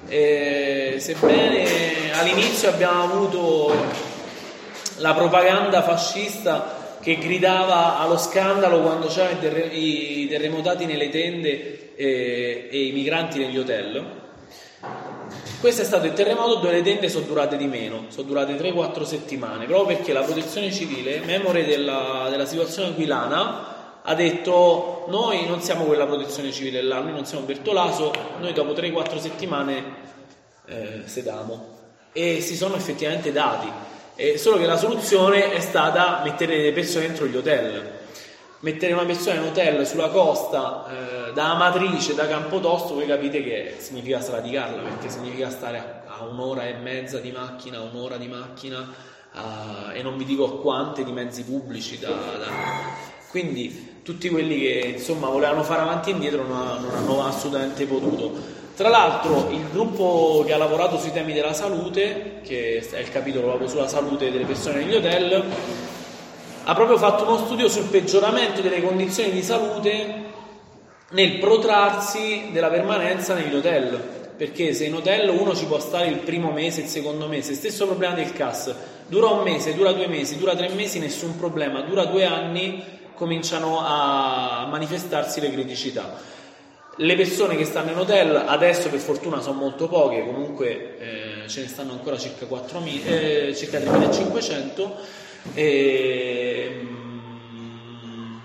[0.07, 3.73] E sebbene all'inizio abbiamo avuto
[4.97, 9.39] la propaganda fascista che gridava allo scandalo quando c'erano
[9.71, 14.01] i terremotati nelle tende e, e i migranti negli hotel.
[15.59, 19.03] Questo è stato il terremoto dove le tende sono durate di meno, sono durate 3-4
[19.03, 25.61] settimane, proprio perché la protezione civile, memore della, della situazione aquilana, ha detto noi non
[25.61, 29.83] siamo quella protezione civile là, noi non siamo Bertolaso, noi dopo 3-4 settimane
[30.67, 31.77] eh, sedamo.
[32.13, 33.69] E si sono effettivamente dati,
[34.15, 37.98] Eh, solo che la soluzione è stata mettere le persone dentro gli hotel.
[38.61, 40.85] Mettere una persona in hotel sulla costa
[41.29, 46.25] eh, da Amatrice, da Campotosto, voi capite che significa sradicarla, perché significa stare a, a
[46.25, 48.85] un'ora e mezza di macchina, un'ora di macchina,
[49.31, 52.47] a- e non vi dico quante di mezzi pubblici da- da,
[53.29, 58.57] quindi tutti quelli che insomma volevano fare avanti e indietro non, non hanno assolutamente potuto.
[58.75, 63.47] Tra l'altro il gruppo che ha lavorato sui temi della salute, che è il capitolo
[63.47, 65.43] proprio sulla salute delle persone negli hotel,
[66.69, 70.23] ha proprio fatto uno studio sul peggioramento delle condizioni di salute
[71.09, 73.99] nel protrarsi della permanenza negli hotel.
[74.37, 77.87] Perché se in hotel uno ci può stare il primo mese, il secondo mese, stesso
[77.87, 78.71] problema del CAS,
[79.07, 82.83] dura un mese, dura due mesi, dura tre mesi, nessun problema, dura due anni,
[83.15, 86.17] cominciano a manifestarsi le criticità.
[86.97, 91.61] Le persone che stanno in hotel adesso per fortuna sono molto poche, comunque eh, ce
[91.61, 95.17] ne stanno ancora circa, 4.000, eh, circa 3.500
[95.53, 98.37] e mm,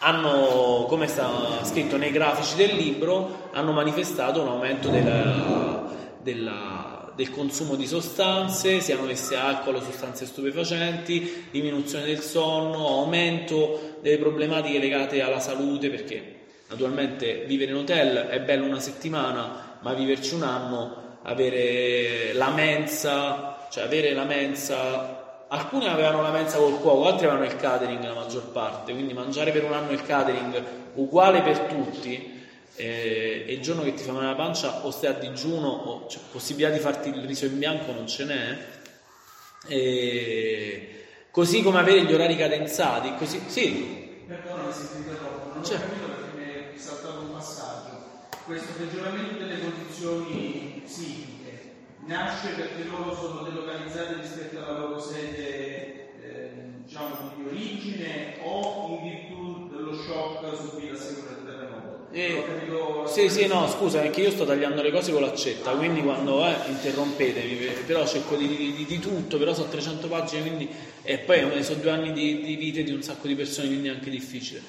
[0.00, 5.90] hanno, come sta scritto nei grafici del libro, hanno manifestato un aumento della,
[6.22, 6.90] della-
[7.20, 14.16] del consumo di sostanze, siano esse alcol o sostanze stupefacenti, diminuzione del sonno, aumento delle
[14.16, 16.38] problematiche legate alla salute, perché
[16.70, 23.66] naturalmente vivere in hotel è bello una settimana, ma viverci un anno, avere la mensa,
[23.70, 25.19] cioè avere la mensa,
[25.52, 29.50] alcuni avevano la mensa col cuoco, altri avevano il catering la maggior parte, quindi mangiare
[29.50, 30.62] per un anno il catering
[30.94, 32.38] uguale per tutti
[32.76, 36.08] eh, e il giorno che ti fa male la pancia o stai a digiuno o
[36.08, 38.58] cioè, possibilità di farti il riso in bianco non ce n'è.
[39.66, 44.22] E, così come avere gli orari cadenzati, così, sì.
[44.26, 45.86] Perdona se ti interrompo, non ho Certo.
[45.86, 47.88] capito perché mi è saltato un passaggio.
[48.44, 51.39] Questo peggioramento delle condizioni psichiche
[52.06, 56.50] nasce perché loro sono delocalizzati rispetto alla loro sede eh,
[56.84, 62.08] diciamo di origine o in virtù dello shock subito a seguito del terremoto?
[62.10, 66.02] Eh, capito- Sì, sì, no, scusa, perché io sto tagliando le cose con l'accetta, quindi
[66.02, 70.68] quando eh, interrompetemi, però cerco di, di- di tutto, però sono 300 pagine, quindi
[71.02, 73.92] e poi sono due anni di, di vite di un sacco di persone, quindi è
[73.92, 74.62] anche difficile.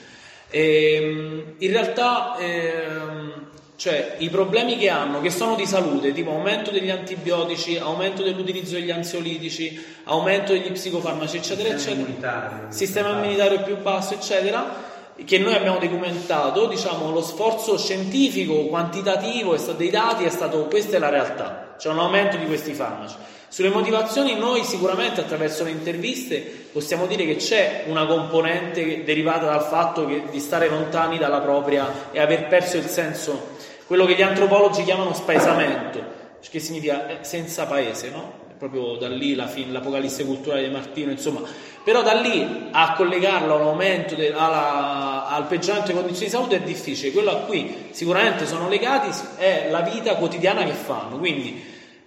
[0.49, 3.49] Ehm, in realtà, ehm,
[3.81, 8.75] cioè, i problemi che hanno, che sono di salute, tipo aumento degli antibiotici, aumento dell'utilizzo
[8.75, 12.65] degli ansiolitici, aumento degli psicofarmaci, eccetera, Sistema eccetera, immunitario.
[12.69, 14.71] sistema immunitario più basso, eccetera,
[15.25, 20.99] che noi abbiamo documentato, diciamo, lo sforzo scientifico, quantitativo, dei dati è stato, questa è
[20.99, 23.15] la realtà, c'è un aumento di questi farmaci.
[23.47, 29.63] Sulle motivazioni noi sicuramente attraverso le interviste possiamo dire che c'è una componente derivata dal
[29.63, 33.57] fatto che- di stare lontani dalla propria e aver perso il senso,
[33.91, 36.01] quello che gli antropologi chiamano spaesamento,
[36.49, 38.31] che significa eh, senza paese, no?
[38.49, 41.41] È proprio da lì la fin- l'apocalisse culturale di Martino, insomma,
[41.83, 46.61] però da lì a collegarlo all'aumento, de- alla- al peggioramento delle condizioni di salute è
[46.61, 51.61] difficile, quello a cui sicuramente sono legati è la vita quotidiana che fanno, quindi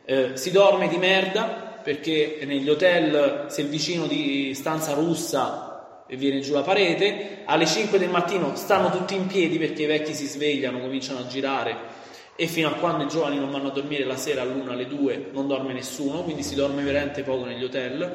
[0.07, 1.43] eh, si dorme di merda
[1.83, 5.64] perché negli hotel se il vicino di stanza russa
[6.07, 9.87] e viene giù la parete, alle 5 del mattino stanno tutti in piedi perché i
[9.87, 12.03] vecchi si svegliano, cominciano a girare
[12.37, 15.31] e fino a quando i giovani non vanno a dormire la sera all'una, alle due
[15.33, 18.13] non dorme nessuno, quindi si dorme veramente poco negli hotel.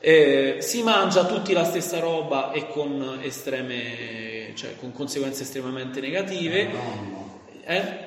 [0.00, 6.70] Eh, si mangia tutti la stessa roba e con estreme, cioè con conseguenze estremamente negative.
[7.64, 8.06] Eh?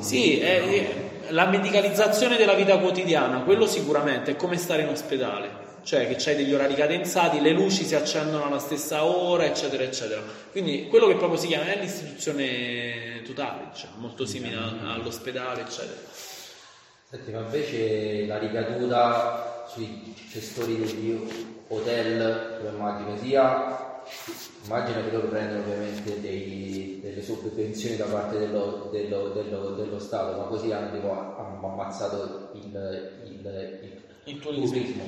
[0.00, 0.86] Sì, è, è
[1.30, 5.50] la medicalizzazione della vita quotidiana, quello sicuramente, è come stare in ospedale,
[5.88, 10.20] cioè che c'hai degli orari cadenzati, le luci si accendono alla stessa ora, eccetera, eccetera.
[10.50, 15.98] Quindi quello che proprio si chiama è l'istituzione totale, diciamo, molto simile all'ospedale, eccetera.
[17.08, 21.18] Senti, ma invece la ricaduta sui gestori degli
[21.68, 24.02] hotel, io immagino sia,
[24.64, 30.36] immagino che loro prendono ovviamente dei- delle sovvenzioni da parte dello, dello- dello- dello Stato,
[30.36, 32.64] ma così hanno, tipo, ammazzato il,
[33.24, 33.97] il- il
[34.28, 35.02] Il turismo.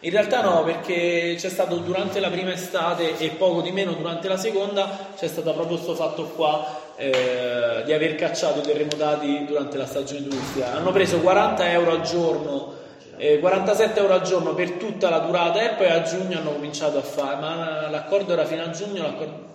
[0.00, 4.28] In realtà no, perché c'è stato durante la prima estate e poco di meno durante
[4.28, 9.76] la seconda, c'è stato proprio questo fatto qua eh, di aver cacciato i terremotati durante
[9.76, 10.74] la stagione turistica.
[10.74, 12.74] Hanno preso 40 euro al giorno,
[13.16, 16.96] eh, 47 euro al giorno per tutta la durata e poi a giugno hanno cominciato
[16.96, 19.48] a fare, ma l'accordo era fino a giugno, l'accordo-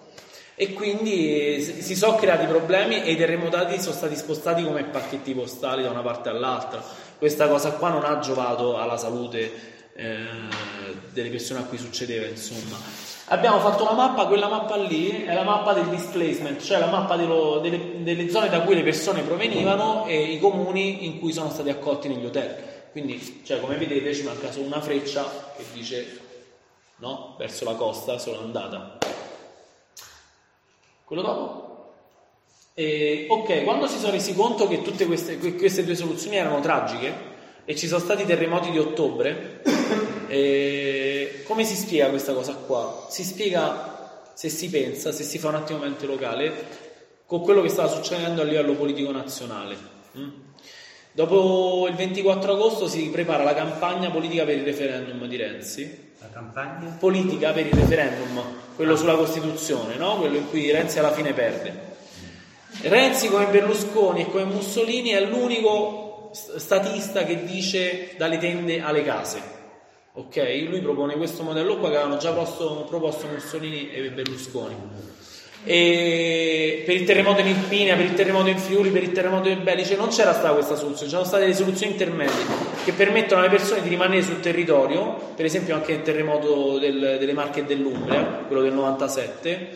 [0.57, 5.83] e quindi si sono creati problemi e i terremotati sono stati spostati come pacchetti postali
[5.83, 6.81] da una parte all'altra.
[7.17, 10.25] Questa cosa qua non ha giovato alla salute eh,
[11.11, 12.77] delle persone a cui succedeva, insomma.
[13.27, 17.15] Abbiamo fatto una mappa, quella mappa lì è la mappa del displacement, cioè la mappa
[17.15, 21.49] dello- delle, delle zone da cui le persone provenivano e i comuni in cui sono
[21.49, 22.73] stati accolti negli hotel.
[22.91, 25.25] Quindi, cioè, come vedete, ci manca solo una freccia
[25.57, 26.19] che dice
[26.97, 28.97] no, verso la costa, solo andata.
[31.03, 31.64] Quello dopo?
[32.77, 36.59] E, ok, quando si sono resi conto che tutte queste, que- queste due soluzioni erano
[36.59, 37.13] tragiche
[37.63, 39.61] e ci sono stati i terremoti di ottobre,
[40.27, 43.07] eh, come si spiega questa cosa qua?
[43.09, 46.51] Si spiega, se si pensa, se si fa un attimo mente locale,
[47.25, 49.77] con quello che stava succedendo a livello politico nazionale.
[50.17, 50.29] mm?
[51.13, 56.27] Dopo il 24 agosto si prepara la campagna politica per il referendum di Renzi, La
[56.29, 56.97] campagna?
[56.99, 58.43] politica per il referendum,
[58.75, 60.17] quello sulla Costituzione, no?
[60.17, 61.93] quello in cui Renzi alla fine perde.
[62.81, 69.03] Renzi come Berlusconi e come Mussolini è l'unico st- statista che dice dalle tende alle
[69.03, 69.41] case.
[70.13, 70.65] Ok?
[70.67, 74.75] Lui propone questo modello qua che avevano già proposto, proposto Mussolini e Berlusconi.
[75.67, 79.63] E per il terremoto in Irpinia, per il terremoto in Friuli, per il terremoto in
[79.63, 82.45] Belice non c'era stata questa soluzione, c'erano state delle soluzioni intermedie
[82.83, 87.33] che permettono alle persone di rimanere sul territorio, per esempio anche il terremoto del- delle
[87.33, 89.69] Marche e dell'Umbria, quello del 97,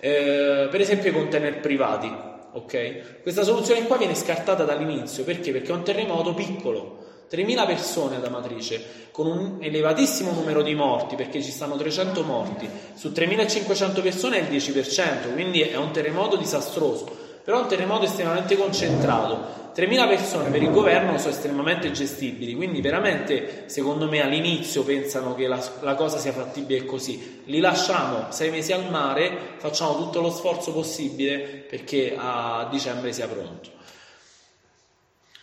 [0.00, 2.34] eh, per esempio i container privati.
[2.56, 3.20] Ok?
[3.22, 5.52] Questa soluzione qua viene scartata dall'inizio perché?
[5.52, 11.16] Perché è un terremoto piccolo, 3.000 persone ad Amatrice, con un elevatissimo numero di morti,
[11.16, 16.36] perché ci stanno 300 morti, su 3.500 persone è il 10%, quindi è un terremoto
[16.36, 19.70] disastroso, però è un terremoto estremamente concentrato.
[19.72, 25.46] 3.000 persone per il governo sono estremamente gestibili, quindi veramente secondo me all'inizio pensano che
[25.46, 27.42] la, la cosa sia fattibile così.
[27.44, 33.28] Li lasciamo sei mesi al mare, facciamo tutto lo sforzo possibile perché a dicembre sia
[33.28, 33.70] pronto.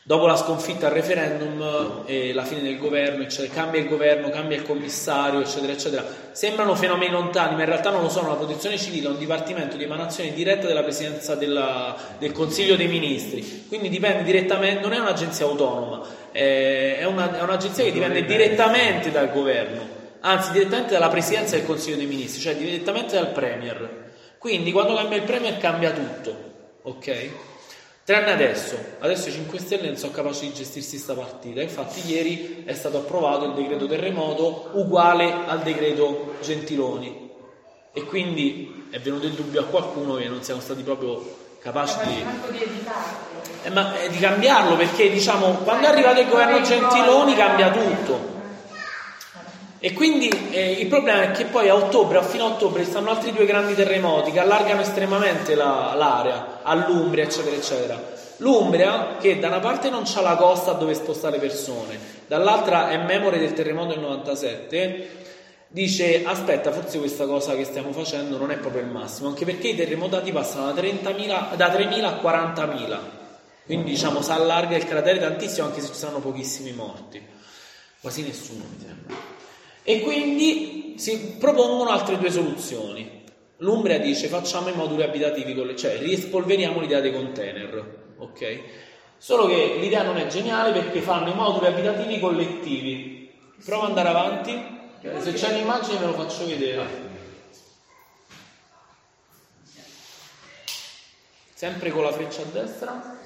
[0.06, 4.58] Dopo la sconfitta al referendum e la fine del governo, eccetera, cambia il governo, cambia
[4.58, 6.06] il commissario, eccetera, eccetera.
[6.34, 8.28] Sembrano fenomeni lontani, ma in realtà non lo sono.
[8.28, 12.88] La protezione civile è un dipartimento di emanazione diretta della presidenza della, del Consiglio dei
[12.88, 19.10] Ministri, quindi dipende direttamente, non è un'agenzia autonoma, è, una, è un'agenzia che dipende direttamente
[19.10, 19.88] dal governo,
[20.20, 24.12] anzi direttamente dalla presidenza del Consiglio dei Ministri, cioè direttamente dal Premier.
[24.38, 26.36] Quindi quando cambia il Premier cambia tutto,
[26.82, 27.30] ok?
[28.06, 32.64] Tranne adesso, adesso i 5 Stelle non sono capaci di gestirsi questa partita, infatti ieri
[32.66, 37.30] è stato approvato il decreto terremoto uguale al decreto Gentiloni.
[37.94, 42.26] E quindi è venuto il dubbio a qualcuno che non siamo stati proprio capaci di,
[43.64, 48.32] eh, ma, eh, di cambiarlo perché diciamo quando è arrivato il governo Gentiloni cambia tutto.
[49.80, 53.32] E quindi eh, il problema è che poi a ottobre, a fine ottobre, stanno altri
[53.32, 58.02] due grandi terremoti che allargano estremamente la, l'area, all'Umbria, eccetera, eccetera.
[58.38, 61.98] L'Umbria, che da una parte non ha la costa dove spostare persone,
[62.28, 65.08] dall'altra è memore del terremoto del 97,
[65.68, 69.70] dice aspetta, forse questa cosa che stiamo facendo non è proprio il massimo, anche perché
[69.70, 73.00] i terremotati passano da, 30.000, da 3.000 a 40.000.
[73.66, 77.22] Quindi diciamo si allarga il cratere tantissimo anche se ci saranno pochissimi morti.
[78.02, 79.16] Quasi nessuno mi sembra.
[79.84, 83.23] E quindi si propongono altre due soluzioni.
[83.64, 88.62] L'Umbria dice facciamo i moduli abitativi, cioè riespolveriamo l'idea dei container, ok?
[89.18, 93.32] Solo che l'idea non è geniale perché fanno i moduli abitativi collettivi.
[93.64, 94.52] Prova ad andare avanti,
[95.20, 97.12] se c'è un'immagine ve lo faccio vedere.
[101.54, 103.22] Sempre con la freccia a destra.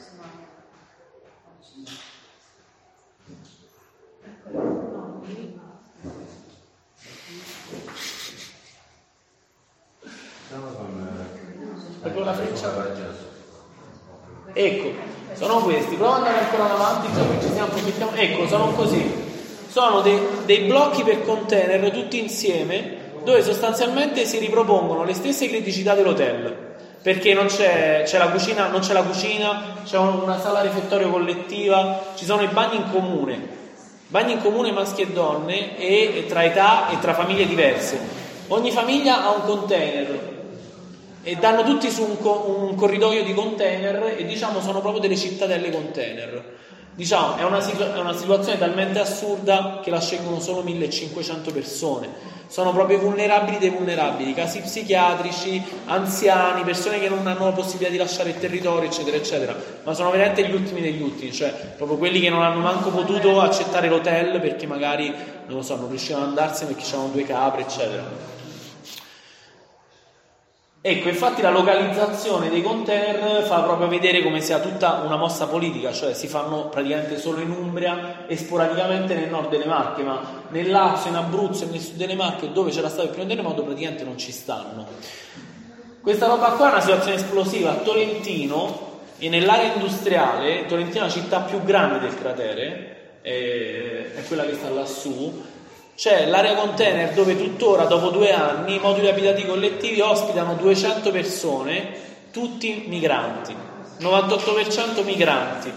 [12.00, 12.74] Proprio la freccia.
[14.54, 14.90] Ecco,
[15.34, 15.96] sono questi.
[15.96, 18.12] Prova ad andare ancora avanti, già che ci stiamo approfittiamo.
[18.14, 19.26] Ecco, sono così.
[19.70, 25.94] Sono dei, dei blocchi per container tutti insieme dove sostanzialmente si ripropongono le stesse criticità
[25.94, 26.66] dell'hotel
[27.02, 32.02] perché non c'è, c'è, la cucina, non c'è la cucina, c'è una sala refettorio collettiva,
[32.16, 33.48] ci sono i bagni in comune,
[34.08, 38.00] bagni in comune maschi e donne e, e tra età e tra famiglie diverse.
[38.48, 40.37] Ogni famiglia ha un container
[41.28, 45.18] e danno tutti su un, co- un, corridoio di container e diciamo sono proprio delle
[45.18, 46.56] cittadelle container.
[46.96, 52.36] Diciamo è una, situ- è una situazione talmente assurda che la scelgono solo 1500 persone.
[52.48, 57.98] Sono proprio vulnerabili dei vulnerabili, casi psichiatrici, anziani, persone che non hanno la possibilità di
[57.98, 59.54] lasciare il territorio, eccetera, eccetera.
[59.84, 63.42] Ma sono veramente gli ultimi degli ultimi, cioè proprio quelli che non hanno manco potuto
[63.42, 67.64] accettare l'hotel perché magari, non lo so, non riuscivano ad andarsene perché c'erano due capre,
[67.64, 68.37] eccetera.
[70.90, 75.92] Ecco, infatti la localizzazione dei container fa proprio vedere come sia tutta una mossa politica,
[75.92, 80.70] cioè si fanno praticamente solo in Umbria e sporadicamente nel nord delle Marche, ma nel
[80.70, 84.06] Lazio, in Abruzzo e nel sud delle Marche, dove c'era stato il primo terremoto, praticamente
[84.06, 84.88] non ci stanno.
[86.02, 87.72] Questa roba qua è una situazione esplosiva.
[87.72, 94.46] A Tolentino e nell'area industriale, Tolentino è la città più grande del cratere, è quella
[94.46, 95.44] che sta lassù,
[95.98, 101.90] c'è l'area container dove tuttora, dopo due anni, i moduli abitativi collettivi ospitano 200 persone,
[102.30, 103.56] tutti migranti,
[104.00, 105.74] 98% migranti.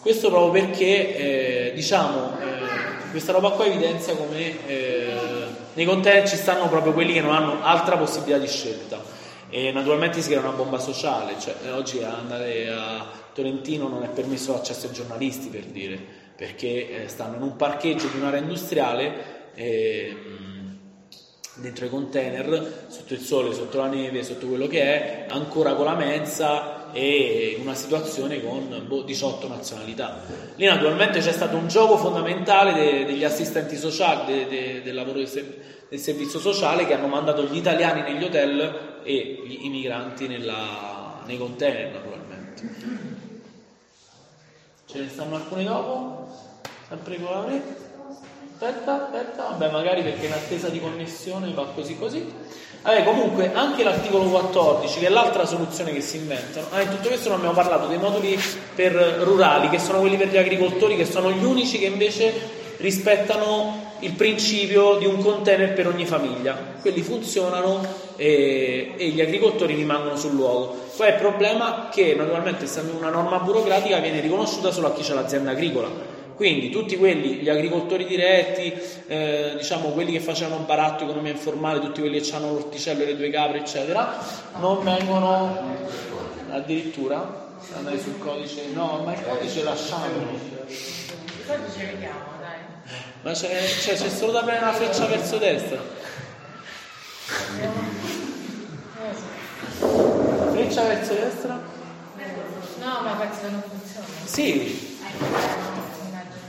[0.00, 1.16] Questo proprio perché,
[1.68, 5.14] eh, diciamo, eh, questa roba qua evidenzia come eh,
[5.74, 8.98] nei container ci stanno proprio quelli che non hanno altra possibilità di scelta.
[9.50, 14.52] E naturalmente si crea una bomba sociale, cioè oggi andare a Tolentino non è permesso
[14.52, 20.14] l'accesso ai giornalisti per dire perché eh, stanno in un parcheggio di un'area industriale eh,
[21.54, 25.86] dentro i container, sotto il sole, sotto la neve, sotto quello che è, ancora con
[25.86, 30.20] la mensa e in una situazione con boh, 18 nazionalità.
[30.56, 35.18] Lì naturalmente c'è stato un gioco fondamentale de, degli assistenti sociali, de, de, del lavoro
[35.18, 35.28] del,
[35.88, 41.92] del, servizio sociale che hanno mandato gli italiani negli hotel e i migranti nei container
[41.92, 43.15] naturalmente.
[44.88, 46.28] Ce ne stanno alcuni dopo,
[46.88, 47.44] sempre con la
[48.58, 52.24] Aspetta, aspetta, vabbè, magari perché in attesa di connessione va così così.
[52.82, 56.68] Vabbè, comunque anche l'articolo 14, che è l'altra soluzione che si inventano.
[56.70, 58.38] Ah, in tutto questo non abbiamo parlato dei moduli
[58.74, 62.32] per rurali, che sono quelli per gli agricoltori, che sono gli unici che invece
[62.76, 66.56] rispettano il principio di un container per ogni famiglia.
[66.80, 67.84] Quelli funzionano
[68.14, 70.84] e, e gli agricoltori rimangono sul luogo.
[70.96, 75.10] Poi il problema è che naturalmente essendo una norma burocratica viene riconosciuta solo a chi
[75.10, 75.88] ha l'azienda agricola.
[76.34, 78.72] Quindi tutti quelli, gli agricoltori diretti,
[79.06, 83.16] eh, diciamo quelli che facevano baratto, economia informale, tutti quelli che hanno l'orticello e le
[83.16, 84.18] due capre, eccetera,
[84.58, 85.76] non vengono
[86.50, 90.30] addirittura andare sul codice, no, ma il codice lasciamolo.
[90.66, 92.60] Il codice vediamo, dai.
[93.22, 95.80] Ma c'è, c'è, c'è solo da prendere una freccia verso destra.
[100.66, 101.60] Freccia verso destra?
[102.80, 104.06] No, ma penso che non funziona.
[104.24, 104.98] Sì.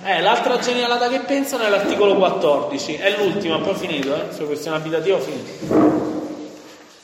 [0.03, 4.47] Eh, l'altra genialata che pensano è l'articolo 14, è l'ultima, poi ho finito, eh, sulla
[4.47, 6.15] questione abitativa ho finito.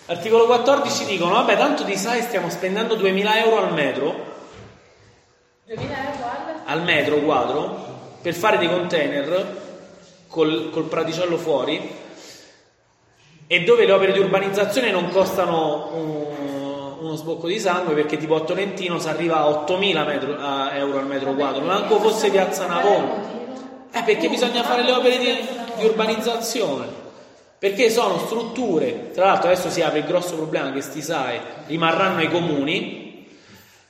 [0.08, 4.32] Articolo 14 dicono, vabbè, tanto di sai stiamo spendendo 2000 euro al metro,
[5.66, 6.62] 2000 euro al?
[6.66, 9.62] al metro quadro, per fare dei container
[10.28, 12.02] col, col praticello fuori
[13.46, 16.63] e dove le opere di urbanizzazione non costano un-
[17.04, 21.00] uno sbocco di sangue perché tipo a Tolentino si arriva a 8000 metro- a euro
[21.00, 23.32] al metro quadro, manco fosse piazza Navona.
[23.92, 25.26] Eh, perché bisogna fare le opere di,
[25.78, 27.02] di urbanizzazione.
[27.60, 32.20] Perché sono strutture, tra l'altro adesso si apre il grosso problema che sti SAE rimarranno
[32.20, 33.28] ai comuni,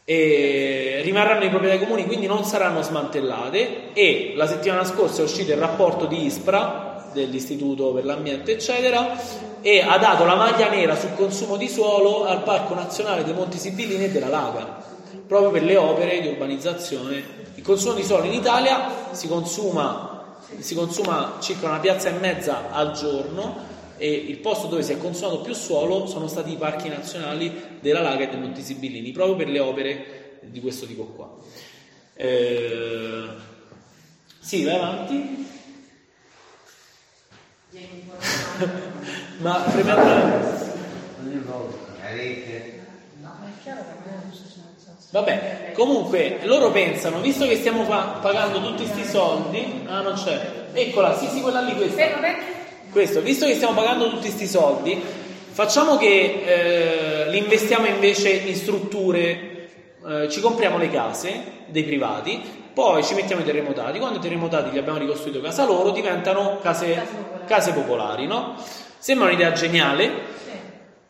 [0.05, 5.57] rimarranno i proprietari comuni, quindi non saranno smantellate e la settimana scorsa è uscito il
[5.57, 9.17] rapporto di ISPRA dell'Istituto per l'Ambiente eccetera
[9.61, 13.57] e ha dato la maglia nera sul consumo di suolo al Parco Nazionale dei Monti
[13.57, 14.81] Sibillini e della Laga
[15.25, 20.75] proprio per le opere di urbanizzazione il consumo di suolo in Italia si consuma, si
[20.75, 25.39] consuma circa una piazza e mezza al giorno e il posto dove si è consumato
[25.39, 29.47] più suolo sono stati i parchi nazionali della Laga e dei Monti Sibillini, proprio per
[29.47, 31.33] le opere di questo tipo qua.
[32.15, 33.27] Eh,
[34.39, 35.47] sì, vai avanti.
[39.37, 40.61] Ma premendo...
[45.09, 50.65] Vabbè, comunque loro pensano, visto che stiamo pa- pagando tutti questi soldi, ah non c'è,
[50.73, 52.03] eccola, sì sì quella lì questa.
[52.91, 54.99] Questo, visto che stiamo pagando tutti questi soldi,
[55.51, 59.69] facciamo che eh, li investiamo invece in strutture,
[60.07, 64.71] eh, ci compriamo le case dei privati, poi ci mettiamo i terremotati, quando i terremotati
[64.71, 67.05] gli abbiamo ricostruito casa loro diventano case,
[67.45, 68.55] case popolari, no?
[68.97, 70.11] Sembra un'idea geniale,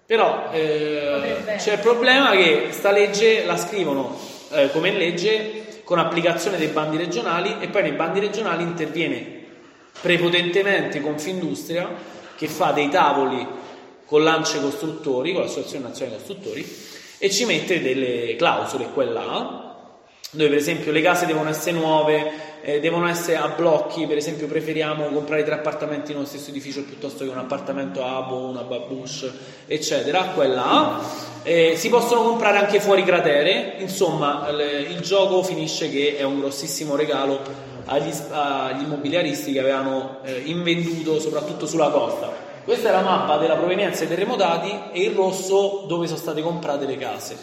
[0.06, 4.18] però eh, c'è il problema che sta legge la scrivono
[4.52, 9.42] eh, come legge con applicazione dei bandi regionali e poi nei bandi regionali interviene
[10.02, 11.90] prepotentemente Confindustria
[12.36, 13.48] che fa dei tavoli
[14.06, 16.78] con l'Ance Costruttori, con l'Associazione Nazionale Costruttori
[17.18, 19.73] e ci mette delle clausole qua e là
[20.34, 22.32] dove per esempio le case devono essere nuove,
[22.62, 27.24] eh, devono essere a blocchi, per esempio preferiamo comprare tre appartamenti nello stesso edificio piuttosto
[27.24, 29.32] che un appartamento a Abo, una babush,
[29.68, 31.00] eccetera, quella.
[31.44, 36.40] Eh, si possono comprare anche fuori cratere, insomma le- il gioco finisce che è un
[36.40, 37.42] grossissimo regalo
[37.86, 42.32] agli, agli immobiliaristi che avevano eh, invenduto soprattutto sulla costa.
[42.64, 46.86] Questa è la mappa della provenienza dei terremotati e il rosso dove sono state comprate
[46.86, 47.38] le case.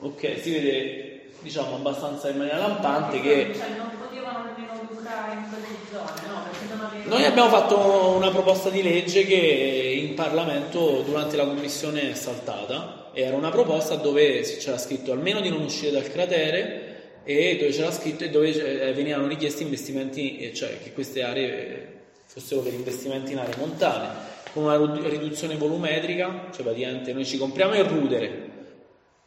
[0.00, 1.07] Ok, si vede
[1.48, 6.42] diciamo abbastanza in maniera lampante che Cioè, non potevano nemmeno lucrare in quelle zone, no?
[6.50, 7.08] Perché non avevano...
[7.08, 13.10] noi abbiamo fatto una proposta di legge che in Parlamento durante la commissione è saltata.
[13.14, 17.90] Era una proposta dove c'era scritto almeno di non uscire dal cratere e dove c'era
[17.90, 21.96] scritto e dove eh, venivano richiesti investimenti, eh, cioè che queste aree
[22.26, 24.08] fossero per investimenti in aree montane,
[24.52, 28.47] con una ridu- riduzione volumetrica, cioè praticamente noi ci compriamo il rudere,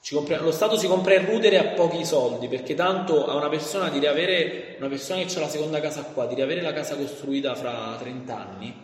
[0.02, 3.50] ci compra- lo Stato si compra il rudere a pochi soldi perché tanto a una
[3.50, 6.96] persona di riavere una persona che ha la seconda casa qua, di riavere la casa
[6.96, 8.76] costruita fra 30 anni,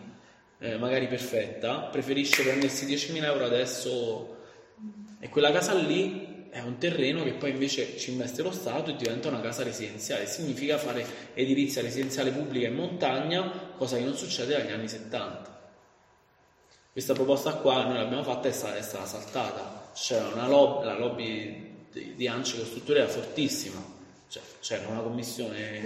[0.60, 4.36] eh, magari perfetta, preferisce prendersi 10.000 euro adesso
[5.18, 8.96] e quella casa lì è un terreno che poi invece ci investe lo Stato e
[8.96, 10.26] diventa una casa residenziale.
[10.26, 11.04] Significa fare
[11.34, 15.56] edilizia residenziale pubblica in montagna, cosa che non succede dagli anni 70.
[16.92, 19.77] Questa proposta qua noi l'abbiamo fatta e è stata saltata.
[20.00, 23.82] C'era una lobby, la lobby di, di Ance Costruttori era fortissima.
[24.28, 25.80] Cioè, c'era una commissione.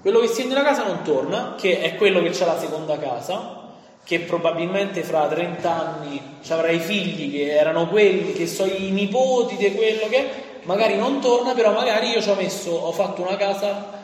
[0.00, 2.98] Quello che si vende la casa non torna, che è quello che ha la seconda
[2.98, 3.70] casa,
[4.04, 8.90] che probabilmente fra 30 anni ci avrà i figli che erano quelli, che sono i
[8.90, 10.28] nipoti di quello che
[10.62, 14.00] magari non torna, però magari io ci ho messo, ho fatto una casa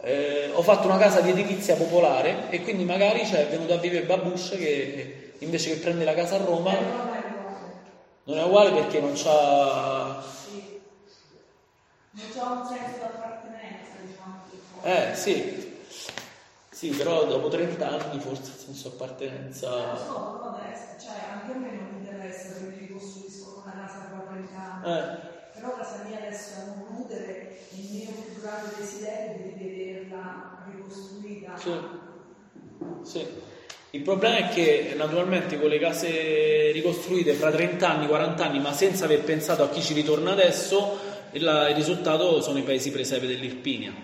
[0.00, 4.04] eh, ho fatto una casa di edilizia popolare e quindi magari c'è venuto a vivere
[4.04, 6.72] Babush che invece che prendere la casa a Roma
[8.24, 10.22] non è uguale perché non c'ha...
[12.10, 14.42] Non c'è un senso d'appartenenza, diciamo.
[14.82, 15.76] Eh sì,
[16.70, 19.68] sì, però dopo 30 anni forse il senso d'appartenenza...
[19.68, 23.72] Non so, però adesso, cioè anche a me non mi interessa che mi ricostruiscono una
[23.86, 24.98] casa tra 30 anni.
[24.98, 25.36] Eh.
[25.54, 30.64] Però casa mia adesso è un rudere, il mio più grande desiderio è di vederla
[30.70, 31.56] ricostruita.
[31.56, 31.72] Sì.
[33.02, 33.47] Sì.
[33.92, 38.74] Il problema è che naturalmente con le case ricostruite fra 30 anni, 40 anni, ma
[38.74, 40.98] senza aver pensato a chi ci ritorna adesso,
[41.32, 43.94] il, risultato sono i paesi presepe dell'Irpinia,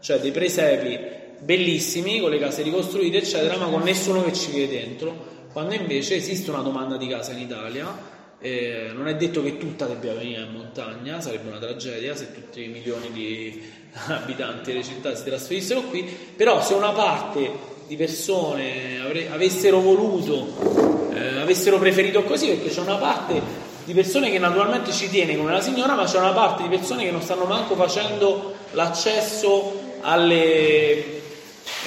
[0.00, 0.98] cioè dei presepi
[1.40, 6.16] bellissimi con le case ricostruite, eccetera, ma con nessuno che ci vive dentro, quando invece
[6.16, 8.12] esiste una domanda di casa in Italia.
[8.40, 12.62] eh, non è detto che tutta debba venire in montagna, sarebbe una tragedia se tutti
[12.62, 13.62] i milioni di
[14.08, 16.02] abitanti delle città si trasferissero qui,
[16.34, 22.80] però se una parte di persone avre- avessero voluto, eh, avessero preferito così, perché c'è
[22.80, 23.40] una parte
[23.84, 27.04] di persone che naturalmente ci tiene come la signora, ma c'è una parte di persone
[27.04, 31.20] che non stanno manco facendo l'accesso alle,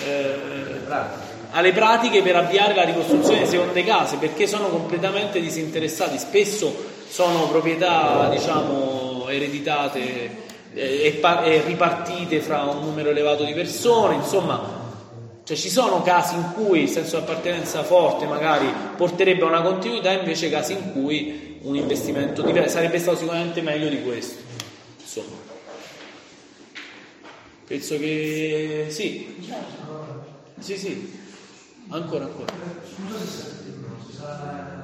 [0.06, 0.36] eh,
[1.52, 7.48] alle pratiche per avviare la ricostruzione di seconde case, perché sono completamente disinteressati, spesso sono
[7.48, 14.77] proprietà diciamo ereditate eh, e ripartite fra un numero elevato di persone, insomma
[15.48, 19.62] cioè ci sono casi in cui il senso di appartenenza forte magari porterebbe a una
[19.62, 24.44] continuità, invece casi in cui un investimento diverso sarebbe stato sicuramente meglio di questo.
[25.00, 25.38] Insomma.
[27.66, 29.38] Penso che sì.
[30.60, 31.18] Sì, sì.
[31.92, 32.54] Ancora, ancora.
[32.84, 34.84] Scusa se non si sa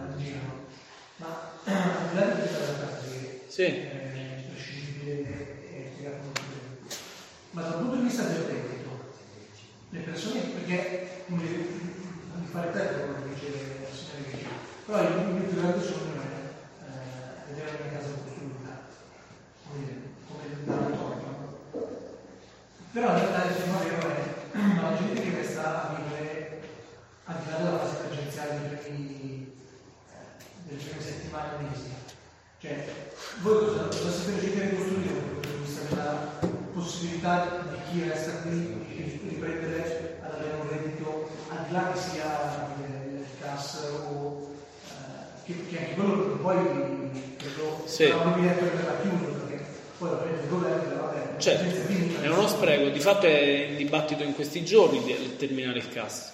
[1.18, 3.64] ma che Sì.
[3.64, 3.89] e
[5.03, 5.45] bene,
[7.51, 8.62] ma dal punto di vista persone,
[10.64, 13.51] perché come di fare tempo come dice
[13.82, 14.49] la signora Vicino,
[14.86, 18.88] però il mio più grande sogno è eh, vedere la mia casa costruita,
[19.68, 19.84] come
[20.28, 21.59] come da torto.
[22.91, 26.61] Però in realtà il tema vero è la gente che resta a vivere
[27.26, 29.47] al di là della fase emergenziale eh,
[30.64, 31.91] delle prime settimane e mesi.
[32.59, 32.88] Cioè,
[33.41, 38.07] voi cosa, cosa siete riusciti a ricostruire dal punto di vista della possibilità di chi
[38.07, 43.26] resta qui di riprendere ad avere un reddito al di là che sia eh, il
[43.41, 44.49] CAS o
[44.88, 46.55] eh, che, che anche quello poi
[47.38, 48.03] credo Sì.
[48.03, 49.65] evidente per la chiusa perché
[49.97, 52.21] poi la prende il governo vabbè Certo, è finita.
[52.21, 56.32] è uno spreco, di fatto è in dibattito in questi giorni di terminare il CAS.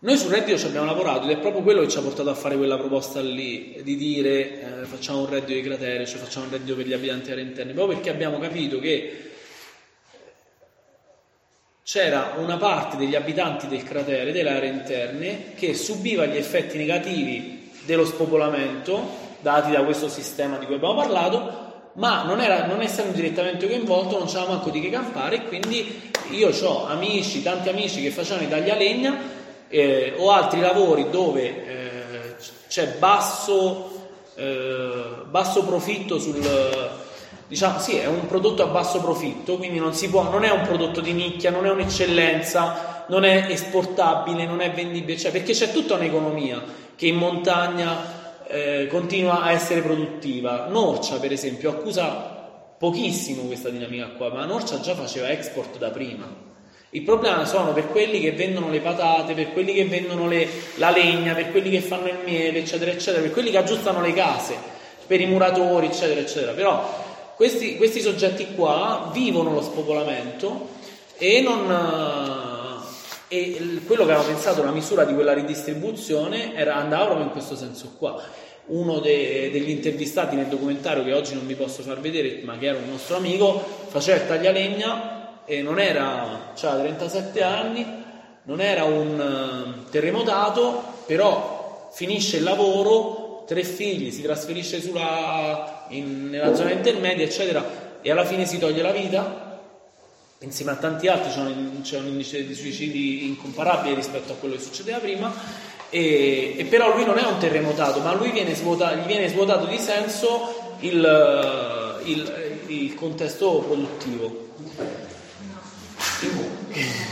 [0.00, 2.34] Noi sul reddito ci abbiamo lavorato ed è proprio quello che ci ha portato a
[2.34, 6.50] fare quella proposta lì, di dire eh, facciamo un reddito di cratere, cioè facciamo un
[6.52, 9.31] reddito per gli abitanti aree interne, proprio perché abbiamo capito che
[11.84, 17.70] c'era una parte degli abitanti del cratere, delle aree interne, che subiva gli effetti negativi
[17.84, 23.12] dello spopolamento dati da questo sistema di cui abbiamo parlato, ma non, era, non essendo
[23.12, 28.00] direttamente coinvolto non c'era manco di che campare e quindi io ho amici, tanti amici
[28.00, 32.34] che facevano i taglialegna eh, o altri lavori dove eh,
[32.68, 36.40] c'è basso, eh, basso profitto sul,
[37.52, 41.02] diciamo sì, è un prodotto a basso profitto, quindi non può, non è un prodotto
[41.02, 45.96] di nicchia, non è un'eccellenza, non è esportabile, non è vendibile, cioè perché c'è tutta
[45.96, 46.62] un'economia
[46.96, 50.66] che in montagna eh, continua a essere produttiva.
[50.70, 56.26] Norcia, per esempio, accusa pochissimo questa dinamica qua, ma Norcia già faceva export da prima.
[56.88, 60.88] Il problema sono per quelli che vendono le patate, per quelli che vendono le- la
[60.88, 64.56] legna, per quelli che fanno il miele, eccetera, eccetera, per quelli che aggiustano le case,
[65.06, 66.52] per i muratori, eccetera, eccetera.
[66.52, 70.68] Però questi, questi soggetti qua vivono lo spopolamento
[71.16, 71.70] e non...
[71.70, 72.70] eh,
[73.28, 77.56] E quello che avevamo pensato, la misura di quella ridistribuzione, era, andava proprio in questo
[77.56, 78.20] senso qua.
[78.66, 82.66] Uno de- degli intervistati nel documentario, che oggi non vi posso far vedere, ma che
[82.66, 87.86] era un nostro amico, faceva il taglialegna e non era, aveva 37 anni,
[88.44, 93.21] non era un eh, terremotato, però finisce il lavoro,
[93.52, 98.82] tre figli, si trasferisce sulla, in- nella zona intermedia, eccetera, e alla fine si toglie
[98.82, 99.50] la vita.
[100.40, 104.54] Insieme a tanti altri c'è un, c'è un indice di suicidi incomparabile rispetto a quello
[104.56, 105.32] che succedeva prima,
[105.90, 109.66] e, e però lui non è un terremotato, ma lui viene svuota- gli viene svuotato
[109.66, 114.48] di senso il, il- il contesto produttivo.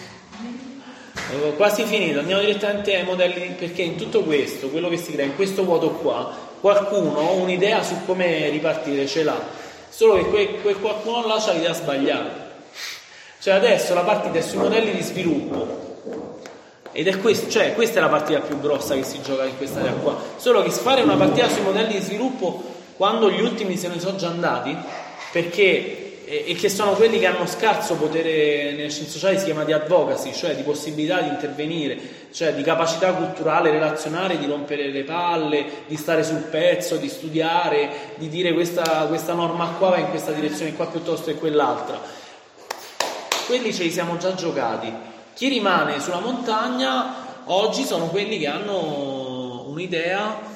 [1.28, 5.24] Avevo quasi finito, andiamo direttamente ai modelli perché in tutto questo, quello che si crea
[5.24, 9.40] in questo vuoto qua, qualcuno un'idea su come ripartire ce l'ha,
[9.88, 12.54] solo che quel, quel qualcuno là ha l'idea sbagliata.
[13.40, 15.84] Cioè adesso la partita è sui modelli di sviluppo.
[16.92, 19.80] Ed è questo, cioè questa è la partita più grossa che si gioca in questa
[19.80, 20.16] area qua.
[20.36, 22.62] Solo che fare una partita sui modelli di sviluppo
[22.96, 24.74] quando gli ultimi se ne sono già andati,
[25.32, 29.72] perché e, che sono quelli che hanno scarso potere nelle scienze sociali, si chiama di
[29.72, 31.98] advocacy, cioè di possibilità di intervenire,
[32.32, 38.14] cioè di capacità culturale, relazionale, di rompere le palle, di stare sul pezzo, di studiare,
[38.16, 42.00] di dire questa, questa norma qua va in questa direzione qua piuttosto che quell'altra.
[43.46, 44.92] Quelli ce li siamo già giocati.
[45.32, 50.54] Chi rimane sulla montagna oggi sono quelli che hanno un'idea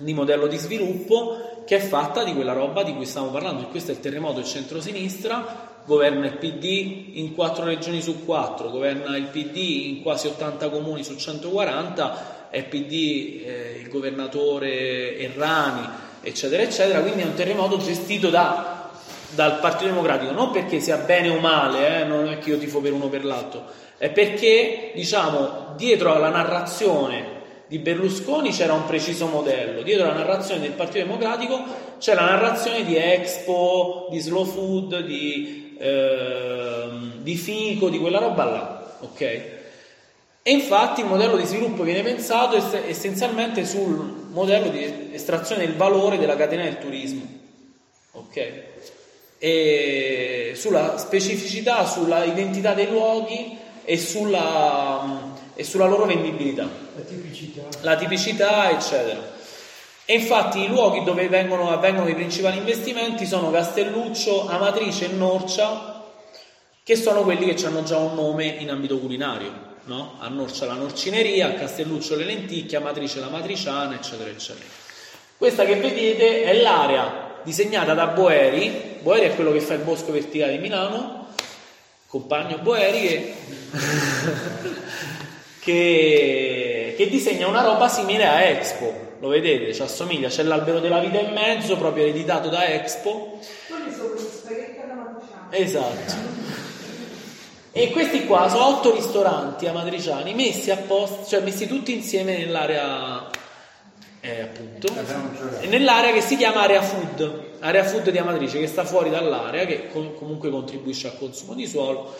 [0.00, 3.66] di modello di sviluppo che è fatta di quella roba di cui stiamo parlando.
[3.66, 9.16] questo è il terremoto del centro-sinistra, governa il PD in quattro regioni su quattro, governa
[9.16, 15.88] il PD in quasi 80 comuni su 140, è PD eh, il governatore Errani,
[16.22, 17.00] eccetera, eccetera.
[17.00, 18.90] Quindi è un terremoto gestito da,
[19.30, 22.80] dal Partito Democratico, non perché sia bene o male, eh, non è che io tifo
[22.80, 23.64] per uno o per l'altro,
[23.96, 27.38] è perché, diciamo, dietro alla narrazione
[27.70, 31.62] di Berlusconi c'era un preciso modello, dietro la narrazione del Partito Democratico
[32.00, 38.44] c'è la narrazione di Expo, di Slow Food, di, eh, di Fico, di quella roba
[38.44, 39.20] là, ok?
[40.42, 42.56] E infatti il modello di sviluppo viene pensato
[42.88, 47.22] essenzialmente sul modello di estrazione del valore della catena del turismo,
[48.10, 48.52] ok?
[49.38, 56.66] E sulla specificità, sulla identità dei luoghi e sulla e sulla loro vendibilità.
[57.00, 57.62] La tipicità.
[57.80, 59.38] La tipicità, eccetera.
[60.04, 66.04] E infatti i luoghi dove vengono, avvengono i principali investimenti sono Castelluccio, Amatrice e Norcia,
[66.82, 69.68] che sono quelli che hanno già un nome in ambito culinario.
[69.84, 70.16] No?
[70.18, 74.66] A Norcia la norcineria, a Castelluccio le lenticchie, a Matrice la matriciana, eccetera, eccetera.
[75.36, 78.98] Questa che vedete è l'area disegnata da Boeri.
[79.00, 81.28] Boeri è quello che fa il bosco verticale di Milano,
[82.06, 83.34] compagno Boeri che
[85.60, 89.08] che, che disegna una roba simile a Expo.
[89.20, 93.38] Lo vedete, ci assomiglia, c'è l'albero della vita in mezzo, proprio ereditato da Expo.
[93.68, 95.48] Quelli sono gli spaghetti alla matriciana.
[95.50, 96.38] Esatto.
[97.72, 103.30] E questi qua sono otto ristoranti amatriciani messi apposta, cioè messi tutti insieme nell'area
[104.22, 104.92] eh, appunto,
[105.68, 109.88] nell'area che si chiama area food, area food di Amatrice che sta fuori dall'area, che
[109.88, 112.14] com- comunque contribuisce al consumo di suolo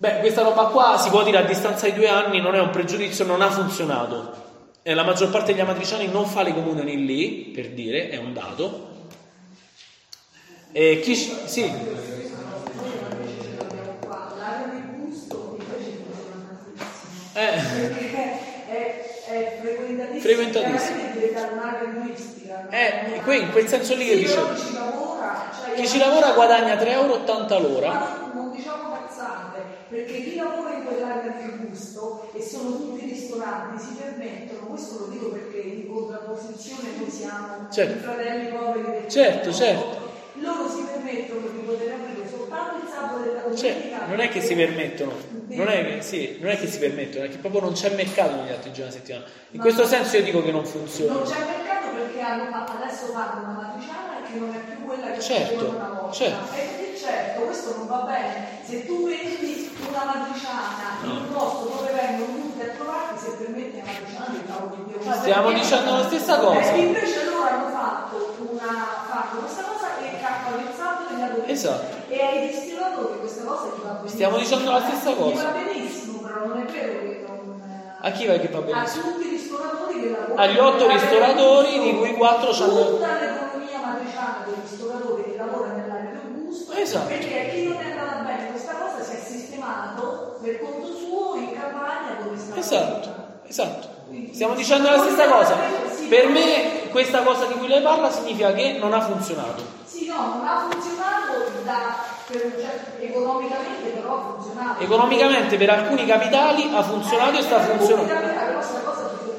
[0.00, 2.70] Beh, questa roba qua si può dire a distanza di due anni, non è un
[2.70, 4.32] pregiudizio, non ha funzionato.
[4.84, 8.32] E la maggior parte degli amatriciani non fa le comunioni lì, per dire, è un
[8.32, 8.90] dato.
[10.70, 11.16] E chi...
[11.16, 11.64] Sì.
[17.32, 17.58] Eh.
[19.58, 20.20] Frequentatissimo.
[20.20, 21.00] frequentatissimo.
[22.70, 24.34] Eh, qui in quel senso lì che dice.
[24.34, 28.27] Cioè chi ci lavora guadagna 3,80 euro l'ora.
[29.88, 35.06] Perché chi lavora in quell'area del gusto e sono tutti ristoranti si permettono, questo lo
[35.06, 37.96] dico perché in contrapposizione noi siamo certo.
[37.96, 40.10] i fratelli poveri del certo, certo.
[40.34, 43.58] loro si permettono di poter aprire soltanto il sabato della domenica.
[43.58, 45.12] Cioè, non è che si permettono,
[45.46, 48.34] non è che, sì, non è che si permettono, è che proprio non c'è mercato
[48.36, 49.24] negli altri giorni della settimana.
[49.52, 51.14] In Ma questo senso io dico che non funziona.
[51.14, 55.20] Non c'è mercato perché hanno, adesso fanno una matriciana che non è più quella che
[55.20, 56.12] certo, una volta.
[56.12, 56.87] Certo.
[56.98, 58.58] Certo, questo non va bene.
[58.66, 63.78] Se tu vendi una matriciana in un posto dove vengono tutti a trovarti, se permette
[63.78, 65.12] la matriciana di cavolo di Dio.
[65.12, 66.72] Stiamo dicendo la stessa cosa.
[66.72, 68.72] E invece loro hanno fatto una
[69.08, 71.52] fanno questa cosa e cappano il sabato e la domenica.
[71.52, 71.96] Esatto.
[72.08, 74.08] E ai distillatori questa cosa gli va benissimo.
[74.08, 75.30] Stiamo dicendo la stessa cosa.
[75.30, 77.62] Gli va benissimo, però non è vero che non.
[78.00, 79.04] A chi va che va benissimo?
[79.04, 80.40] A tutti i ristoratori che lavorano.
[80.40, 82.86] Agli otto ristoratori, di cui quattro hanno.
[82.90, 86.67] Tutta l'economia matriciana dei ristoratori che lavorano nell'area del gusto.
[86.80, 87.08] Esatto.
[87.08, 91.52] Perché chi non è andata bene questa cosa si è sistemato per conto suo in
[91.52, 92.56] campagna dove sta.
[92.56, 93.08] Esatto,
[93.46, 93.88] esatto.
[94.32, 95.56] Stiamo dicendo la stessa cosa.
[96.08, 99.62] Per me questa cosa di cui lei parla significa che non ha funzionato.
[99.84, 104.82] Sì, no, non ha funzionato da, per, cioè, economicamente, però ha funzionato.
[104.82, 108.14] Economicamente per alcuni capitali ha funzionato eh, e sta funzionando.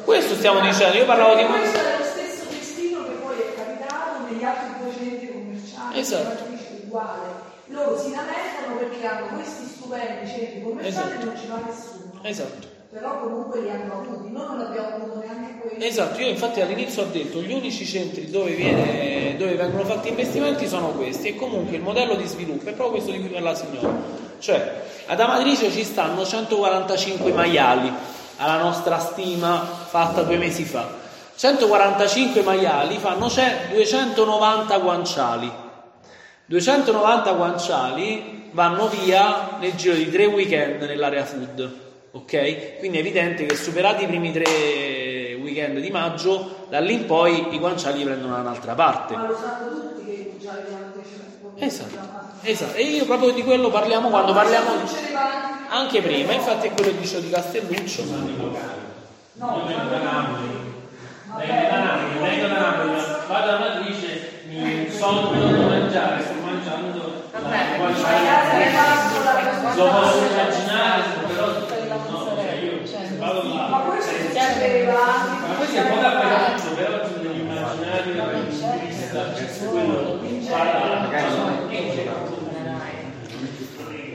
[0.03, 1.45] Questo stiamo dicendo, io parlavo di...
[1.45, 5.99] Questo è lo stesso destino che poi è capitato negli altri due centri commerciali.
[5.99, 6.48] Esatto.
[6.89, 7.47] Uguale.
[7.67, 11.21] Loro si lamentano perché hanno questi stupendi centri commerciali esatto.
[11.21, 12.19] e non ci va nessuno.
[12.23, 15.85] Esatto però comunque li hanno avuti, noi non abbiamo avuto neanche quelli.
[15.85, 20.67] Esatto, io infatti all'inizio ho detto gli unici centri dove, viene, dove, vengono fatti investimenti
[20.67, 23.55] sono questi e comunque il modello di sviluppo è proprio questo di cui parla la
[23.55, 23.93] signora.
[24.39, 27.93] Cioè, ad Amatrice ci stanno 145 maiali,
[28.37, 30.89] alla nostra stima fatta due mesi fa.
[31.35, 35.51] 145 maiali fanno 290 guanciali.
[36.49, 41.71] 290 guanciali vanno via nel giro di tre weekend nell'area food.
[42.11, 42.79] Ok?
[42.79, 47.53] Quindi è evidente che superati i primi tre weekend di maggio, da lì in poi
[47.53, 49.15] i guanciali prendono da un'altra parte.
[49.15, 50.89] Ma lo sanno tutti che i gialli hanno
[51.61, 51.97] Esatto,
[52.41, 52.75] esatto.
[52.77, 54.89] E io proprio di quello parliamo quando parliamo di...
[55.69, 58.03] Anche prima, infatti è quello che dicevo di Castelluccio.
[59.33, 60.49] No, vengo da Napoli,
[61.37, 62.91] vengo da Napoli, vengo da Napoli,
[63.27, 66.23] vado alla matrice, mi so dove devo mangiare,
[67.47, 73.67] è la Lo posso immaginare, però no, cioè io vado là.
[73.67, 77.07] Ma questo anche Ma questo è un po' dappertutto, però
[79.69, 80.19] quello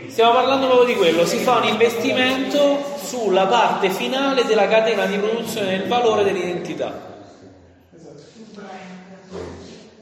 [0.08, 5.18] Stiamo parlando proprio di quello, si fa un investimento sulla parte finale della catena di
[5.18, 7.12] produzione del valore dell'identità.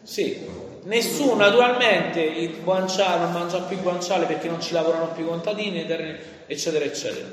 [0.02, 0.46] Sì,
[0.84, 5.28] nessuno naturalmente il guanciale non mangia più il guanciale perché non ci lavorano più i
[5.28, 5.86] contadini,
[6.46, 7.26] eccetera, eccetera.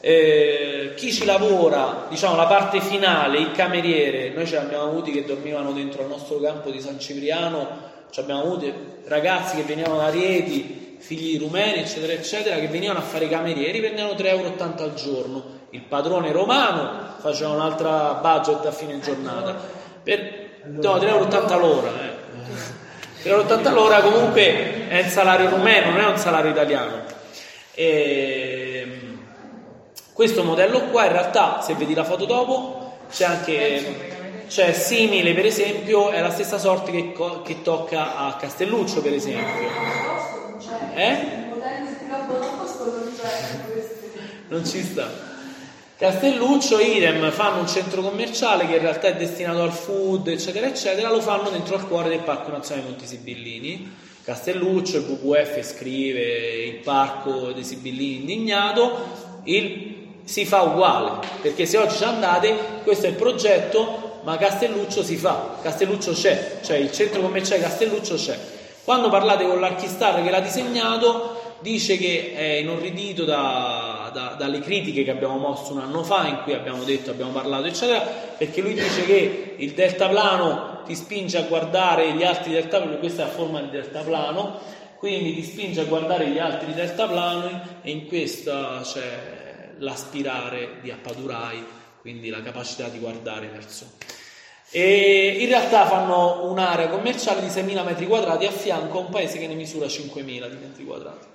[0.00, 5.24] Eh, chi ci lavora, diciamo la parte finale, il cameriere, noi ce l'abbiamo avuti che
[5.24, 7.66] dormivano dentro al nostro campo di San Cipriano,
[8.10, 8.72] ci abbiamo avuti
[9.06, 13.80] ragazzi che venivano da Rieti, figli rumeni, eccetera, eccetera, che venivano a fare i camerieri,
[13.80, 15.42] prendevano 3,80 euro al giorno.
[15.70, 19.56] Il padrone romano faceva un'altra budget a fine giornata.
[20.02, 21.88] Per, no, 3,80 euro l'ora.
[22.02, 22.07] Eh.
[23.22, 27.02] 3,80 euro l'ora comunque è un salario rumeno, non è un salario italiano.
[27.74, 28.98] E,
[30.12, 34.16] questo modello qua in realtà, se vedi la foto dopo, c'è anche
[34.48, 37.12] c'è simile per esempio, è la stessa sorte che,
[37.44, 39.68] che tocca a Castelluccio per esempio.
[40.94, 41.46] Eh?
[44.48, 45.27] Non ci sta.
[45.98, 51.10] Castelluccio, idem, fanno un centro commerciale che in realtà è destinato al food, eccetera, eccetera,
[51.10, 53.96] lo fanno dentro al cuore del Parco Nazionale Monti Sibillini.
[54.22, 56.22] Castelluccio, il WWF scrive
[56.66, 58.96] il Parco dei Sibillini indignato,
[59.42, 65.02] il si fa uguale, perché se oggi ci andate, questo è il progetto, ma Castelluccio
[65.02, 68.38] si fa, Castelluccio c'è, cioè il centro commerciale Castelluccio c'è.
[68.84, 73.77] Quando parlate con l'archistar che l'ha disegnato, dice che è inorridito da,
[74.10, 77.66] da, dalle critiche che abbiamo mosso un anno fa, in cui abbiamo detto, abbiamo parlato,
[77.66, 83.22] eccetera, perché lui dice che il deltaplano ti spinge a guardare gli altri deltaplani, questa
[83.22, 84.58] è la forma di deltaplano,
[84.98, 91.64] quindi ti spinge a guardare gli altri deltaplani e in questa c'è l'aspirare di Appadurai,
[92.00, 93.86] quindi la capacità di guardare verso.
[94.70, 99.38] E in realtà fanno un'area commerciale di 6.000 metri quadrati a fianco a un paese
[99.38, 101.26] che ne misura 5.000 di metri quadrati.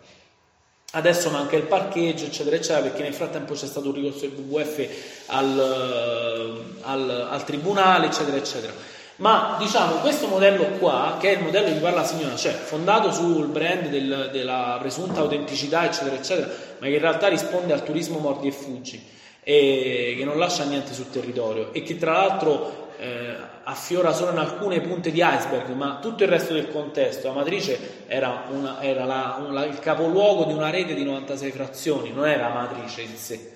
[0.96, 4.88] Adesso manca il parcheggio, eccetera, eccetera, perché nel frattempo c'è stato un ricorso del WWF
[5.28, 8.74] al, al, al tribunale, eccetera, eccetera.
[9.16, 12.52] Ma diciamo questo modello qua, che è il modello di cui parla la signora, cioè
[12.52, 17.84] fondato sul brand del, della presunta autenticità, eccetera, eccetera, ma che in realtà risponde al
[17.84, 19.04] turismo mordi e fuggi
[19.41, 23.36] e che non lascia niente sul territorio e che tra l'altro eh,
[23.66, 28.06] affiora solo in alcune punte di iceberg, ma tutto il resto del contesto, la matrice
[28.08, 32.47] era, una, era la, una, il capoluogo di una rete di 96 frazioni, non era
[32.47, 33.51] la matrice in sé,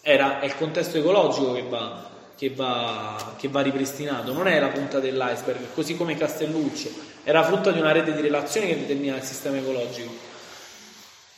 [0.00, 4.68] era, è il contesto ecologico che va, che va, che va ripristinato, non è la
[4.68, 6.88] punta dell'iceberg, così come Castelluccio,
[7.22, 10.10] era frutto di una rete di relazioni che determina il sistema ecologico.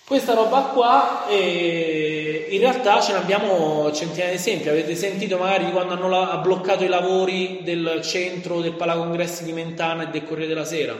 [0.07, 4.69] Questa roba qua, eh, in realtà ce ne abbiamo centinaia di esempi.
[4.69, 10.05] Avete sentito magari quando hanno la, bloccato i lavori del centro del Palacongressi di Mentana
[10.05, 10.97] e del Corriere della Sera?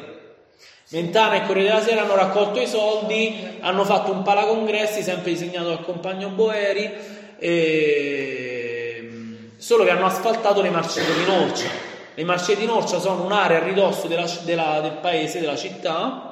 [0.91, 5.69] Mentana e Corriere della Sera hanno raccolto i soldi, hanno fatto un Palacongressi sempre disegnato
[5.69, 6.91] dal compagno Boeri,
[7.39, 9.11] e...
[9.57, 11.69] solo che hanno asfaltato le marcette di Norcia.
[12.15, 16.28] Le marcette di Norcia sono un'area a ridosso della, della, del paese, della città,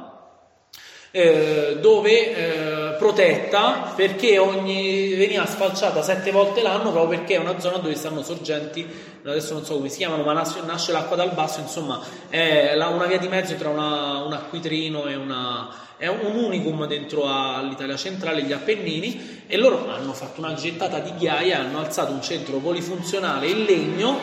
[1.16, 7.58] eh, dove eh, protetta perché ogni, veniva sfalciata sette volte l'anno proprio perché è una
[7.58, 8.86] zona dove stanno sorgenti,
[9.24, 12.88] adesso non so come si chiamano, ma nasce, nasce l'acqua dal basso, insomma è la,
[12.88, 17.96] una via di mezzo tra una, un acquitrino e una, è un unicum dentro all'Italia
[17.96, 22.58] centrale, gli Appennini, e loro hanno fatto una gettata di ghiaia, hanno alzato un centro
[22.58, 24.18] polifunzionale in legno,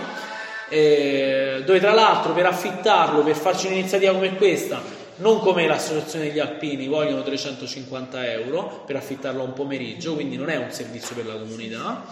[0.69, 6.39] eh, dove tra l'altro per affittarlo, per farci un'iniziativa come questa, non come l'associazione degli
[6.39, 11.35] alpini vogliono 350 euro per affittarlo un pomeriggio, quindi non è un servizio per la
[11.35, 12.05] comunità.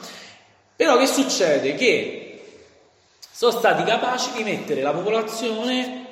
[0.75, 1.75] Però che succede?
[1.75, 2.41] Che
[3.31, 6.05] sono stati capaci di mettere la popolazione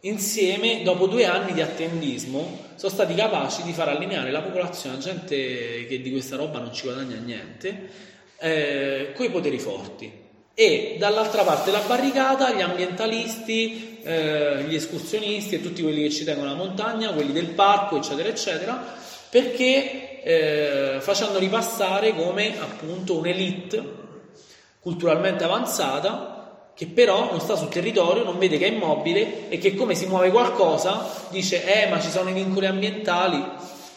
[0.00, 5.00] insieme, dopo due anni di attendismo, sono stati capaci di far allineare la popolazione a
[5.00, 7.90] gente che di questa roba non ci guadagna niente,
[8.38, 10.26] eh, coi poteri forti.
[10.60, 16.24] E dall'altra parte della barricata gli ambientalisti, eh, gli escursionisti e tutti quelli che ci
[16.24, 18.96] tengono alla montagna, quelli del parco, eccetera, eccetera,
[19.30, 23.84] perché eh, facendo ripassare come appunto un'elite
[24.80, 29.76] culturalmente avanzata che però non sta sul territorio, non vede che è immobile e che
[29.76, 33.40] come si muove qualcosa dice eh ma ci sono i vincoli ambientali,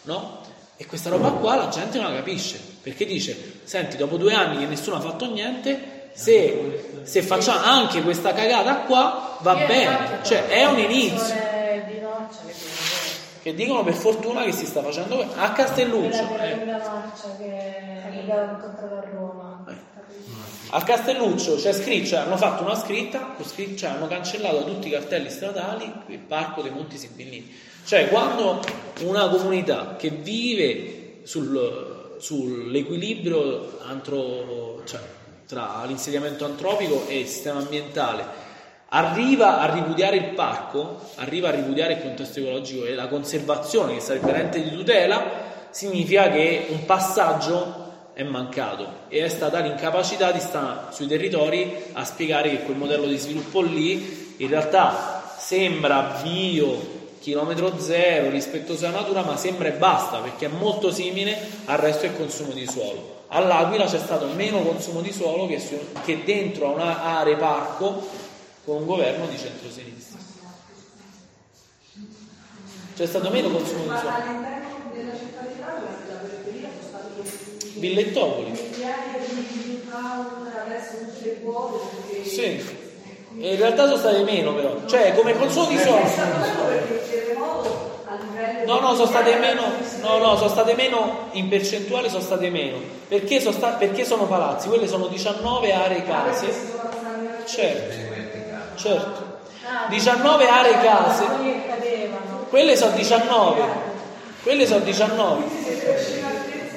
[0.04, 0.42] no?
[0.78, 4.60] E questa roba qua la gente non la capisce, perché dice, senti, dopo due anni
[4.60, 10.48] che nessuno ha fatto niente, se, se facciamo anche questa cagata qua, va bene, cioè
[10.48, 11.34] è un inizio.
[11.88, 12.00] Di
[13.42, 16.28] che dicono per fortuna che si sta facendo a Castelluccio.
[20.74, 23.36] A Castelluccio c'è scritto, cioè, hanno fatto una scritta,
[23.76, 27.52] cioè, hanno cancellato tutti i cartelli stradali il parco dei Monti Sibillini.
[27.84, 28.62] Cioè, quando
[29.02, 35.00] una comunità che vive sul- sull'equilibrio antro- cioè,
[35.52, 38.24] tra l'insediamento antropico e il sistema ambientale
[38.88, 44.00] arriva a ripudiare il parco, arriva a ripudiare il contesto ecologico e la conservazione, che
[44.00, 45.22] sarebbe l'ente di tutela,
[45.70, 52.06] significa che un passaggio è mancato e è stata l'incapacità di stare sui territori a
[52.06, 59.02] spiegare che quel modello di sviluppo lì in realtà sembra bio, chilometro zero, rispettoso alla
[59.02, 63.20] natura, ma sembra e basta perché è molto simile al resto del consumo di suolo.
[63.34, 68.06] All'Aquila c'è stato meno consumo di suolo che, su- che dentro a un'area parco
[68.66, 70.20] con un governo di centrosinistra.
[72.94, 74.10] C'è stato meno consumo di suolo.
[74.10, 78.52] all'interno della città di Napoli, della periferia, sono stati Villettopoli.
[78.52, 78.96] migliaia
[82.26, 82.80] di.
[83.40, 84.86] E in realtà sono state meno però.
[84.86, 86.06] Cioè come consumo di suolo.
[88.66, 89.62] No, no, sono state meno,
[90.02, 92.78] no, no, sono state meno, in percentuale sono state meno.
[93.08, 94.68] Perché sono, sta- perché sono palazzi?
[94.68, 96.54] Quelle sono 19 aree Ah, case.
[97.46, 97.96] Certo,
[98.76, 99.30] certo.
[99.66, 101.24] Ah, 19 aree case.
[101.26, 102.46] quelli che cadevano.
[102.50, 103.62] Quelle sono 19.
[104.44, 105.44] Quelle sono 19.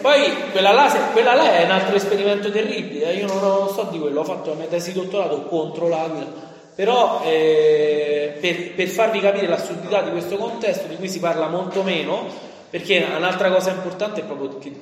[0.01, 3.07] Poi quella là, quella là è un altro esperimento terribile.
[3.07, 5.89] eh, Io non lo so di quello, ho fatto la mia tesi di dottorato contro
[5.89, 6.53] l'Aquila.
[6.75, 11.83] Però eh, per, per farvi capire l'assurdità di questo contesto, di cui si parla molto
[11.83, 12.27] meno,
[12.71, 14.73] perché un'altra cosa importante è proprio che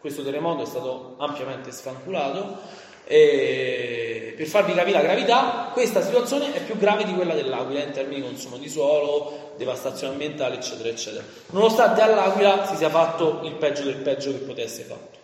[0.00, 2.58] questo terremoto è stato ampiamente sfanculato.
[3.04, 3.98] e
[4.38, 8.20] per farvi capire la gravità, questa situazione è più grave di quella dell'Aquila in termini
[8.20, 11.24] di consumo di suolo, devastazione ambientale, eccetera, eccetera.
[11.50, 15.18] Nonostante all'Aquila si sia fatto il peggio del peggio che potesse fatto.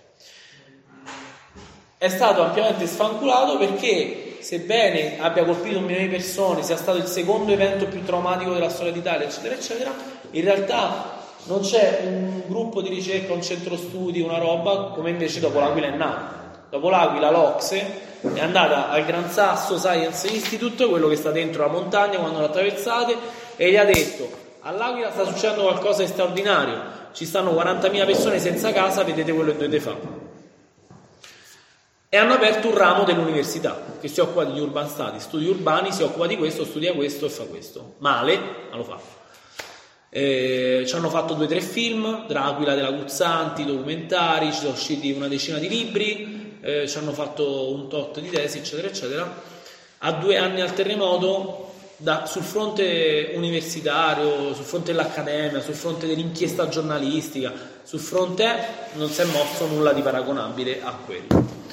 [1.96, 7.06] È stato ampiamente sfanculato perché, sebbene abbia colpito un milione di persone, sia stato il
[7.06, 9.90] secondo evento più traumatico della storia d'Italia, eccetera, eccetera,
[10.32, 15.40] in realtà non c'è un gruppo di ricerca, un centro studi, una roba come invece
[15.40, 16.42] dopo l'Aquila è nato.
[16.68, 18.02] Dopo l'Aquila l'Ocse
[18.34, 22.44] è andata al Gran Sasso Science Institute, quello che sta dentro la montagna quando lo
[22.44, 23.16] attraversate,
[23.56, 24.28] e gli ha detto
[24.60, 26.82] all'Aquila sta succedendo qualcosa di straordinario,
[27.12, 30.23] ci stanno 40.000 persone senza casa, vedete quello che dovete fare.
[32.14, 36.04] E hanno aperto un ramo dell'università che si occupa di urban studies, studi urbani, si
[36.04, 37.94] occupa di questo, studia questo e fa questo.
[37.98, 38.38] Male,
[38.70, 39.00] ma lo fa.
[40.10, 45.10] Eh, ci hanno fatto due o tre film, Dracula della Guzzanti, documentari, ci sono usciti
[45.10, 49.42] una decina di libri, eh, ci hanno fatto un tot di tesi, eccetera, eccetera.
[49.98, 56.68] A due anni al terremoto, da- sul fronte universitario, sul fronte dell'accademia, sul fronte dell'inchiesta
[56.68, 57.52] giornalistica,
[57.82, 61.63] sul fronte non si è mosso nulla di paragonabile a quello.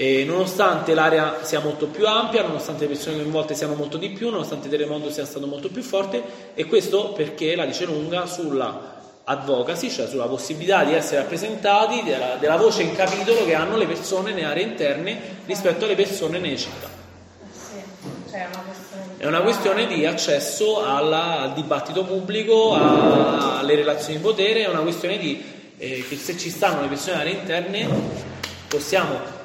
[0.00, 4.30] E nonostante l'area sia molto più ampia, nonostante le persone coinvolte siano molto di più,
[4.30, 6.22] nonostante il terremoto sia stato molto più forte,
[6.54, 8.94] e questo perché la dice lunga sulla
[9.24, 13.86] advocacy, cioè sulla possibilità di essere rappresentati, della, della voce in capitolo che hanno le
[13.86, 16.88] persone nelle aree interne rispetto alle persone nelle città.
[19.16, 20.06] È una questione di...
[20.06, 25.42] Accesso alla- al dibattito pubblico, a- alle relazioni di potere, è una questione di
[25.76, 27.88] eh, che se ci stanno le persone nelle aree interne
[28.68, 29.37] possiamo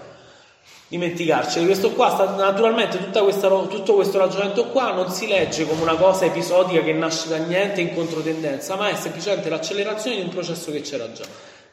[0.88, 2.10] dimenticarci di questo qua.
[2.12, 6.94] Sta- naturalmente questa tutto questo ragionamento qua non si legge come una cosa episodica che
[6.94, 11.26] nasce da niente in controtendenza, ma è semplicemente l'accelerazione di un processo che c'era già,